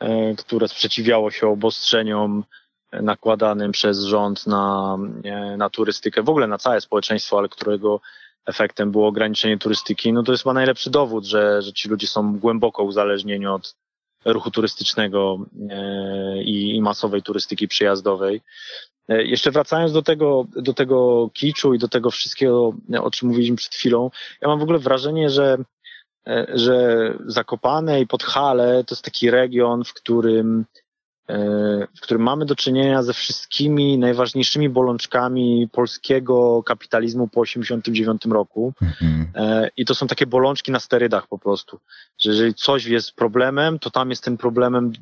E, 0.00 0.34
które 0.34 0.68
sprzeciwiało 0.68 1.30
się 1.30 1.48
obostrzeniom 1.48 2.44
nakładanym 2.92 3.72
przez 3.72 3.98
rząd 3.98 4.46
na, 4.46 4.96
e, 5.24 5.56
na 5.56 5.70
turystykę, 5.70 6.22
w 6.22 6.28
ogóle 6.28 6.46
na 6.46 6.58
całe 6.58 6.80
społeczeństwo, 6.80 7.38
ale 7.38 7.48
którego 7.48 8.00
efektem 8.46 8.90
było 8.90 9.08
ograniczenie 9.08 9.58
turystyki, 9.58 10.12
no 10.12 10.22
to 10.22 10.32
jest 10.32 10.44
chyba 10.44 10.54
najlepszy 10.54 10.90
dowód, 10.90 11.24
że, 11.24 11.62
że 11.62 11.72
ci 11.72 11.88
ludzie 11.88 12.06
są 12.06 12.38
głęboko 12.38 12.82
uzależnieni 12.82 13.46
od 13.46 13.76
ruchu 14.24 14.50
turystycznego 14.50 15.38
e, 15.70 16.42
i, 16.42 16.76
i 16.76 16.82
masowej 16.82 17.22
turystyki 17.22 17.68
przyjazdowej. 17.68 18.40
Jeszcze 19.08 19.50
wracając 19.50 19.92
do 19.92 20.02
tego, 20.02 20.46
do 20.56 20.74
tego 20.74 21.30
kiczu 21.34 21.74
i 21.74 21.78
do 21.78 21.88
tego 21.88 22.10
wszystkiego, 22.10 22.72
o 23.00 23.10
czym 23.10 23.28
mówiliśmy 23.28 23.56
przed 23.56 23.74
chwilą, 23.74 24.10
ja 24.40 24.48
mam 24.48 24.58
w 24.58 24.62
ogóle 24.62 24.78
wrażenie, 24.78 25.30
że 25.30 25.58
E, 26.26 26.46
że 26.54 27.14
Zakopane 27.26 28.00
i 28.00 28.06
Podhale 28.06 28.84
to 28.84 28.94
jest 28.94 29.04
taki 29.04 29.30
region, 29.30 29.84
w 29.84 29.94
którym, 29.94 30.64
e, 30.64 30.89
w 31.96 32.00
którym 32.00 32.22
mamy 32.22 32.46
do 32.46 32.56
czynienia 32.56 33.02
ze 33.02 33.12
wszystkimi 33.12 33.98
najważniejszymi 33.98 34.68
bolączkami 34.68 35.68
polskiego 35.72 36.62
kapitalizmu 36.62 37.28
po 37.28 37.44
1989 37.44 38.34
roku. 38.34 38.72
Mhm. 38.82 39.26
E, 39.34 39.70
I 39.76 39.84
to 39.84 39.94
są 39.94 40.06
takie 40.06 40.26
bolączki 40.26 40.72
na 40.72 40.80
sterydach 40.80 41.26
po 41.28 41.38
prostu. 41.38 41.80
Że 42.18 42.30
jeżeli 42.30 42.54
coś 42.54 42.84
jest 42.84 43.12
problemem, 43.12 43.78
to 43.78 43.90
tam 43.90 44.10
jest 44.10 44.24
tym 44.24 44.36
problemem 44.36 44.92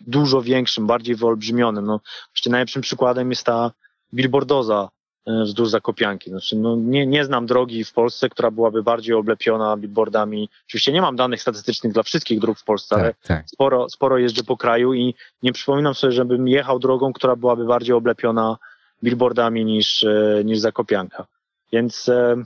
dużo 0.00 0.42
większym, 0.42 0.86
bardziej 0.86 1.14
wyolbrzymionym. 1.14 1.86
No, 1.86 2.00
właściwie 2.32 2.52
najlepszym 2.52 2.82
przykładem 2.82 3.30
jest 3.30 3.46
ta 3.46 3.72
billboardoza 4.14 4.88
E, 4.88 4.99
wzdłuż 5.26 5.68
Zakopianki. 5.68 6.30
Znaczy, 6.30 6.56
no, 6.56 6.76
nie, 6.76 7.06
nie 7.06 7.24
znam 7.24 7.46
drogi 7.46 7.84
w 7.84 7.92
Polsce, 7.92 8.28
która 8.28 8.50
byłaby 8.50 8.82
bardziej 8.82 9.14
oblepiona 9.14 9.76
billboardami. 9.76 10.48
Oczywiście 10.66 10.92
nie 10.92 11.02
mam 11.02 11.16
danych 11.16 11.42
statystycznych 11.42 11.92
dla 11.92 12.02
wszystkich 12.02 12.40
dróg 12.40 12.58
w 12.58 12.64
Polsce, 12.64 12.94
tak, 12.94 13.04
ale 13.04 13.14
tak. 13.22 13.50
Sporo, 13.50 13.88
sporo 13.88 14.18
jeżdżę 14.18 14.44
po 14.44 14.56
kraju 14.56 14.94
i 14.94 15.14
nie 15.42 15.52
przypominam 15.52 15.94
sobie, 15.94 16.12
żebym 16.12 16.48
jechał 16.48 16.78
drogą, 16.78 17.12
która 17.12 17.36
byłaby 17.36 17.64
bardziej 17.64 17.94
oblepiona 17.94 18.56
billboardami 19.04 19.64
niż, 19.64 20.04
e, 20.04 20.42
niż 20.44 20.58
Zakopianka. 20.58 21.26
Więc 21.72 22.08
e, 22.08 22.36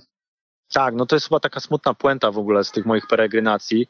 tak, 0.72 0.94
no 0.94 1.06
to 1.06 1.16
jest 1.16 1.28
chyba 1.28 1.40
taka 1.40 1.60
smutna 1.60 1.94
puenta 1.94 2.30
w 2.30 2.38
ogóle 2.38 2.64
z 2.64 2.70
tych 2.70 2.86
moich 2.86 3.06
peregrynacji 3.06 3.86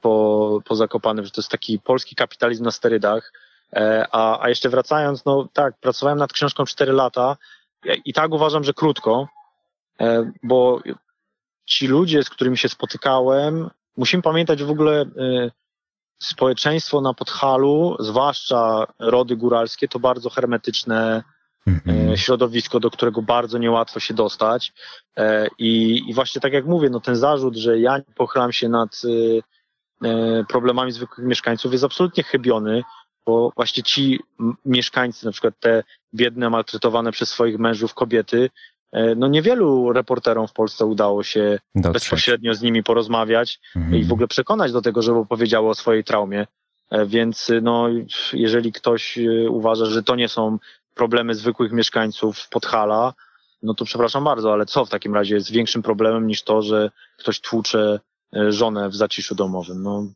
po, 0.00 0.60
po 0.64 0.76
Zakopanym, 0.76 1.24
że 1.24 1.30
to 1.30 1.40
jest 1.40 1.50
taki 1.50 1.78
polski 1.78 2.14
kapitalizm 2.14 2.64
na 2.64 2.70
sterydach. 2.70 3.32
A, 4.12 4.42
a 4.42 4.48
jeszcze 4.48 4.68
wracając, 4.68 5.24
no 5.24 5.48
tak, 5.52 5.74
pracowałem 5.80 6.18
nad 6.18 6.32
książką 6.32 6.64
4 6.64 6.92
lata 6.92 7.36
i 8.04 8.12
tak 8.12 8.32
uważam, 8.32 8.64
że 8.64 8.74
krótko, 8.74 9.28
e, 10.00 10.30
bo 10.42 10.80
ci 11.66 11.86
ludzie, 11.86 12.22
z 12.22 12.30
którymi 12.30 12.58
się 12.58 12.68
spotykałem, 12.68 13.70
musimy 13.96 14.22
pamiętać 14.22 14.62
w 14.62 14.70
ogóle 14.70 15.00
e, 15.00 15.06
społeczeństwo 16.22 17.00
na 17.00 17.14
Podhalu, 17.14 17.96
zwłaszcza 18.00 18.86
rody 18.98 19.36
góralskie, 19.36 19.88
to 19.88 19.98
bardzo 19.98 20.30
hermetyczne 20.30 21.22
mhm. 21.66 22.16
środowisko, 22.16 22.80
do 22.80 22.90
którego 22.90 23.22
bardzo 23.22 23.58
niełatwo 23.58 24.00
się 24.00 24.14
dostać. 24.14 24.72
I, 25.58 26.02
I 26.08 26.14
właśnie 26.14 26.40
tak 26.40 26.52
jak 26.52 26.66
mówię, 26.66 26.90
no 26.90 27.00
ten 27.00 27.16
zarzut, 27.16 27.56
że 27.56 27.78
ja 27.78 27.98
nie 27.98 28.14
pochylam 28.14 28.52
się 28.52 28.68
nad 28.68 29.02
problemami 30.48 30.92
zwykłych 30.92 31.26
mieszkańców 31.26 31.72
jest 31.72 31.84
absolutnie 31.84 32.22
chybiony 32.22 32.82
bo 33.26 33.52
właśnie 33.56 33.82
ci 33.82 34.20
mieszkańcy, 34.64 35.26
na 35.26 35.32
przykład 35.32 35.54
te 35.60 35.82
biedne, 36.14 36.50
maltretowane 36.50 37.12
przez 37.12 37.28
swoich 37.28 37.58
mężów 37.58 37.94
kobiety, 37.94 38.50
e, 38.92 39.14
no 39.14 39.28
niewielu 39.28 39.92
reporterom 39.92 40.48
w 40.48 40.52
Polsce 40.52 40.86
udało 40.86 41.22
się 41.22 41.58
Dotrzeć. 41.74 41.92
bezpośrednio 41.92 42.54
z 42.54 42.62
nimi 42.62 42.82
porozmawiać 42.82 43.60
mhm. 43.76 43.96
i 43.96 44.04
w 44.04 44.12
ogóle 44.12 44.28
przekonać 44.28 44.72
do 44.72 44.82
tego, 44.82 45.02
żeby 45.02 45.18
opowiedziało 45.18 45.70
o 45.70 45.74
swojej 45.74 46.04
traumie. 46.04 46.46
E, 46.90 47.06
więc 47.06 47.52
no, 47.62 47.88
jeżeli 48.32 48.72
ktoś 48.72 49.18
e, 49.18 49.50
uważa, 49.50 49.86
że 49.86 50.02
to 50.02 50.16
nie 50.16 50.28
są 50.28 50.58
problemy 50.94 51.34
zwykłych 51.34 51.72
mieszkańców 51.72 52.48
Podhala, 52.48 53.14
no 53.62 53.74
to 53.74 53.84
przepraszam 53.84 54.24
bardzo, 54.24 54.52
ale 54.52 54.66
co 54.66 54.84
w 54.84 54.90
takim 54.90 55.14
razie 55.14 55.34
jest 55.34 55.50
większym 55.50 55.82
problemem 55.82 56.26
niż 56.26 56.42
to, 56.42 56.62
że 56.62 56.90
ktoś 57.18 57.40
tłucze 57.40 58.00
żonę 58.48 58.88
w 58.88 58.96
zaciszu 58.96 59.34
domowym? 59.34 59.82
No, 59.82 60.06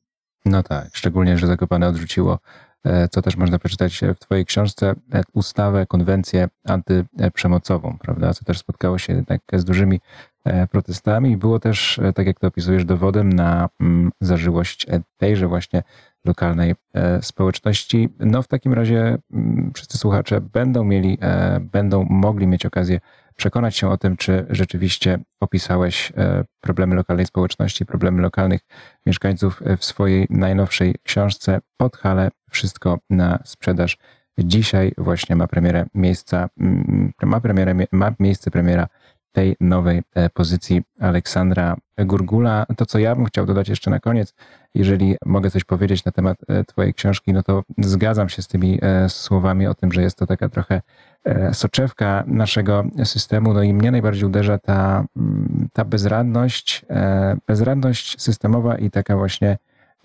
no 0.45 0.63
tak, 0.63 0.89
szczególnie, 0.93 1.39
że 1.39 1.47
Zakopane 1.47 1.89
odrzuciło 1.89 2.39
E, 2.39 2.70
co 3.11 3.23
też 3.23 3.37
można 3.37 3.59
przeczytać 3.59 4.01
w 4.17 4.19
Twojej 4.19 4.47
książce, 4.47 4.95
e, 5.13 5.23
ustawę, 5.33 5.87
konwencję 5.87 6.49
antyprzemocową, 6.65 7.99
prawda? 8.01 8.35
Co 8.35 8.45
też 8.45 8.59
spotkało 8.59 8.99
się 8.99 9.13
jednak 9.13 9.41
z 9.53 9.65
dużymi 9.65 10.01
e, 10.45 10.67
protestami. 10.67 11.37
Było 11.37 11.59
też, 11.59 12.01
tak 12.15 12.27
jak 12.27 12.41
to 12.41 12.47
opisujesz, 12.47 12.85
dowodem 12.85 13.33
na 13.33 13.69
mm, 13.81 14.11
zażyłość 14.21 14.87
tejże 15.17 15.49
właśnie 15.49 15.83
lokalnej 16.25 16.75
społeczności. 17.21 18.09
No 18.19 18.43
w 18.43 18.49
takim 18.49 18.73
razie 18.73 19.19
mm, 19.33 19.71
wszyscy 19.75 19.99
słuchacze 19.99 20.41
będą 20.41 20.85
mieli, 20.85 21.19
będą 21.61 22.07
mogli 22.11 22.47
mieć 22.47 22.67
okazję 22.67 23.01
przekonać 23.41 23.77
się 23.77 23.89
o 23.89 23.97
tym, 23.97 24.17
czy 24.17 24.47
rzeczywiście 24.51 25.19
opisałeś 25.41 26.13
e, 26.17 26.45
problemy 26.61 26.95
lokalnej 26.97 27.27
społeczności, 27.27 27.87
problemy 27.87 28.23
lokalnych 28.23 28.61
mieszkańców 29.07 29.63
w 29.79 29.85
swojej 29.85 30.27
najnowszej 30.31 30.95
książce 31.05 31.61
Podhale. 31.77 32.31
Wszystko 32.51 32.99
na 33.11 33.39
sprzedaż. 33.45 33.99
Dzisiaj 34.39 34.93
właśnie 34.99 35.37
ma 35.37 35.47
premierę 35.47 35.87
miejsca, 35.95 36.49
mm, 36.61 37.13
ma, 37.23 37.41
premierę, 37.41 37.75
ma 37.93 38.13
miejsce 38.21 38.51
premiera 38.51 38.89
tej 39.33 39.57
nowej 39.61 40.03
e, 40.15 40.31
pozycji 40.31 40.83
Aleksandra 41.01 41.77
Gurgula. 41.99 42.67
To, 42.77 42.87
co 42.87 42.99
ja 42.99 43.17
bym 43.17 43.25
chciał 43.25 43.47
dodać 43.47 43.69
jeszcze 43.69 43.91
na 43.91 44.01
koniec, 44.01 44.35
jeżeli 44.75 45.17
mogę 45.27 45.51
coś 45.51 45.65
powiedzieć 45.65 46.05
na 46.05 46.13
temat 46.13 46.39
e, 46.49 46.65
Twojej 46.65 46.95
książki, 46.95 47.33
no 47.33 47.43
to 47.43 47.63
zgadzam 47.79 48.29
się 48.29 48.43
z 48.43 48.49
tymi 48.49 48.81
słowami 49.09 49.67
o 49.67 49.75
tym, 49.75 49.93
że 49.93 50.03
jest 50.03 50.19
to 50.19 50.27
taka 50.27 50.49
trochę 50.49 50.81
E, 51.25 51.55
soczewka 51.55 52.25
naszego 52.27 52.85
systemu. 53.05 53.55
No 53.55 53.63
i 53.63 53.75
mnie 53.75 53.91
najbardziej 53.91 54.25
uderza 54.25 54.59
ta, 54.59 55.05
mm, 55.17 55.69
ta 55.73 55.85
bezradność, 55.85 56.85
e, 56.91 57.37
bezradność 57.47 58.23
systemowa 58.23 58.79
i 58.79 58.91
taka 58.91 59.17
właśnie 59.17 59.59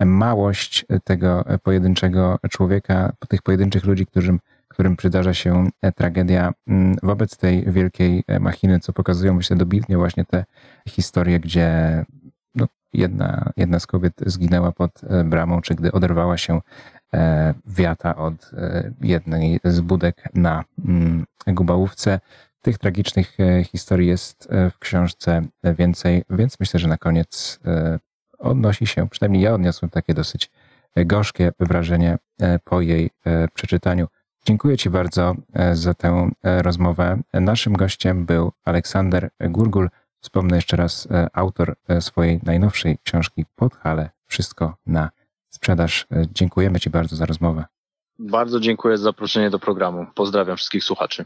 małość 0.04 0.86
tego 1.04 1.44
pojedynczego 1.62 2.38
człowieka, 2.50 3.12
tych 3.28 3.42
pojedynczych 3.42 3.84
ludzi, 3.84 4.06
którym, 4.06 4.40
którym 4.68 4.96
przydarza 4.96 5.34
się 5.34 5.68
tragedia 5.96 6.52
mm, 6.66 6.96
wobec 7.02 7.36
tej 7.36 7.72
wielkiej 7.72 8.24
machiny, 8.40 8.80
co 8.80 8.92
pokazują 8.92 9.34
myślę 9.34 9.56
dobitnie 9.56 9.96
właśnie 9.96 10.24
te 10.24 10.44
historie, 10.88 11.40
gdzie 11.40 12.04
no, 12.54 12.66
jedna, 12.92 13.50
jedna 13.56 13.80
z 13.80 13.86
kobiet 13.86 14.14
zginęła 14.26 14.72
pod 14.72 15.00
bramą, 15.24 15.60
czy 15.60 15.74
gdy 15.74 15.92
oderwała 15.92 16.38
się 16.38 16.60
E, 17.14 17.54
wiata 17.66 18.16
od 18.16 18.52
e, 18.52 18.92
jednej 19.00 19.60
z 19.64 19.80
budek 19.80 20.28
na 20.34 20.64
mm, 20.84 21.24
Gubałówce. 21.46 22.20
Tych 22.62 22.78
tragicznych 22.78 23.40
e, 23.40 23.64
historii 23.64 24.08
jest 24.08 24.48
w 24.70 24.78
książce 24.78 25.42
więcej, 25.64 26.22
więc 26.30 26.60
myślę, 26.60 26.80
że 26.80 26.88
na 26.88 26.96
koniec 26.96 27.60
odnosi 28.38 28.86
się, 28.86 29.08
przynajmniej 29.08 29.42
ja 29.42 29.54
odniosłem 29.54 29.90
takie 29.90 30.14
dosyć 30.14 30.50
gorzkie 30.96 31.52
wrażenie 31.60 32.18
po 32.64 32.80
jej 32.80 33.10
przeczytaniu. 33.54 34.06
Dziękuję 34.46 34.76
Ci 34.76 34.90
bardzo 34.90 35.34
za 35.72 35.94
tę 35.94 36.30
rozmowę. 36.42 37.20
Naszym 37.32 37.72
gościem 37.72 38.26
był 38.26 38.52
Aleksander 38.64 39.30
Gurgul. 39.40 39.88
Wspomnę 40.20 40.56
jeszcze 40.56 40.76
raz, 40.76 41.08
autor 41.32 41.76
swojej 42.00 42.40
najnowszej 42.42 42.98
książki 43.02 43.44
Podhale. 43.56 44.10
Wszystko 44.26 44.76
na 44.86 45.10
sprzedaż. 45.48 46.06
Dziękujemy 46.32 46.80
Ci 46.80 46.90
bardzo 46.90 47.16
za 47.16 47.26
rozmowę. 47.26 47.64
Bardzo 48.18 48.60
dziękuję 48.60 48.98
za 48.98 49.04
zaproszenie 49.04 49.50
do 49.50 49.58
programu. 49.58 50.06
Pozdrawiam 50.14 50.56
wszystkich 50.56 50.84
słuchaczy. 50.84 51.24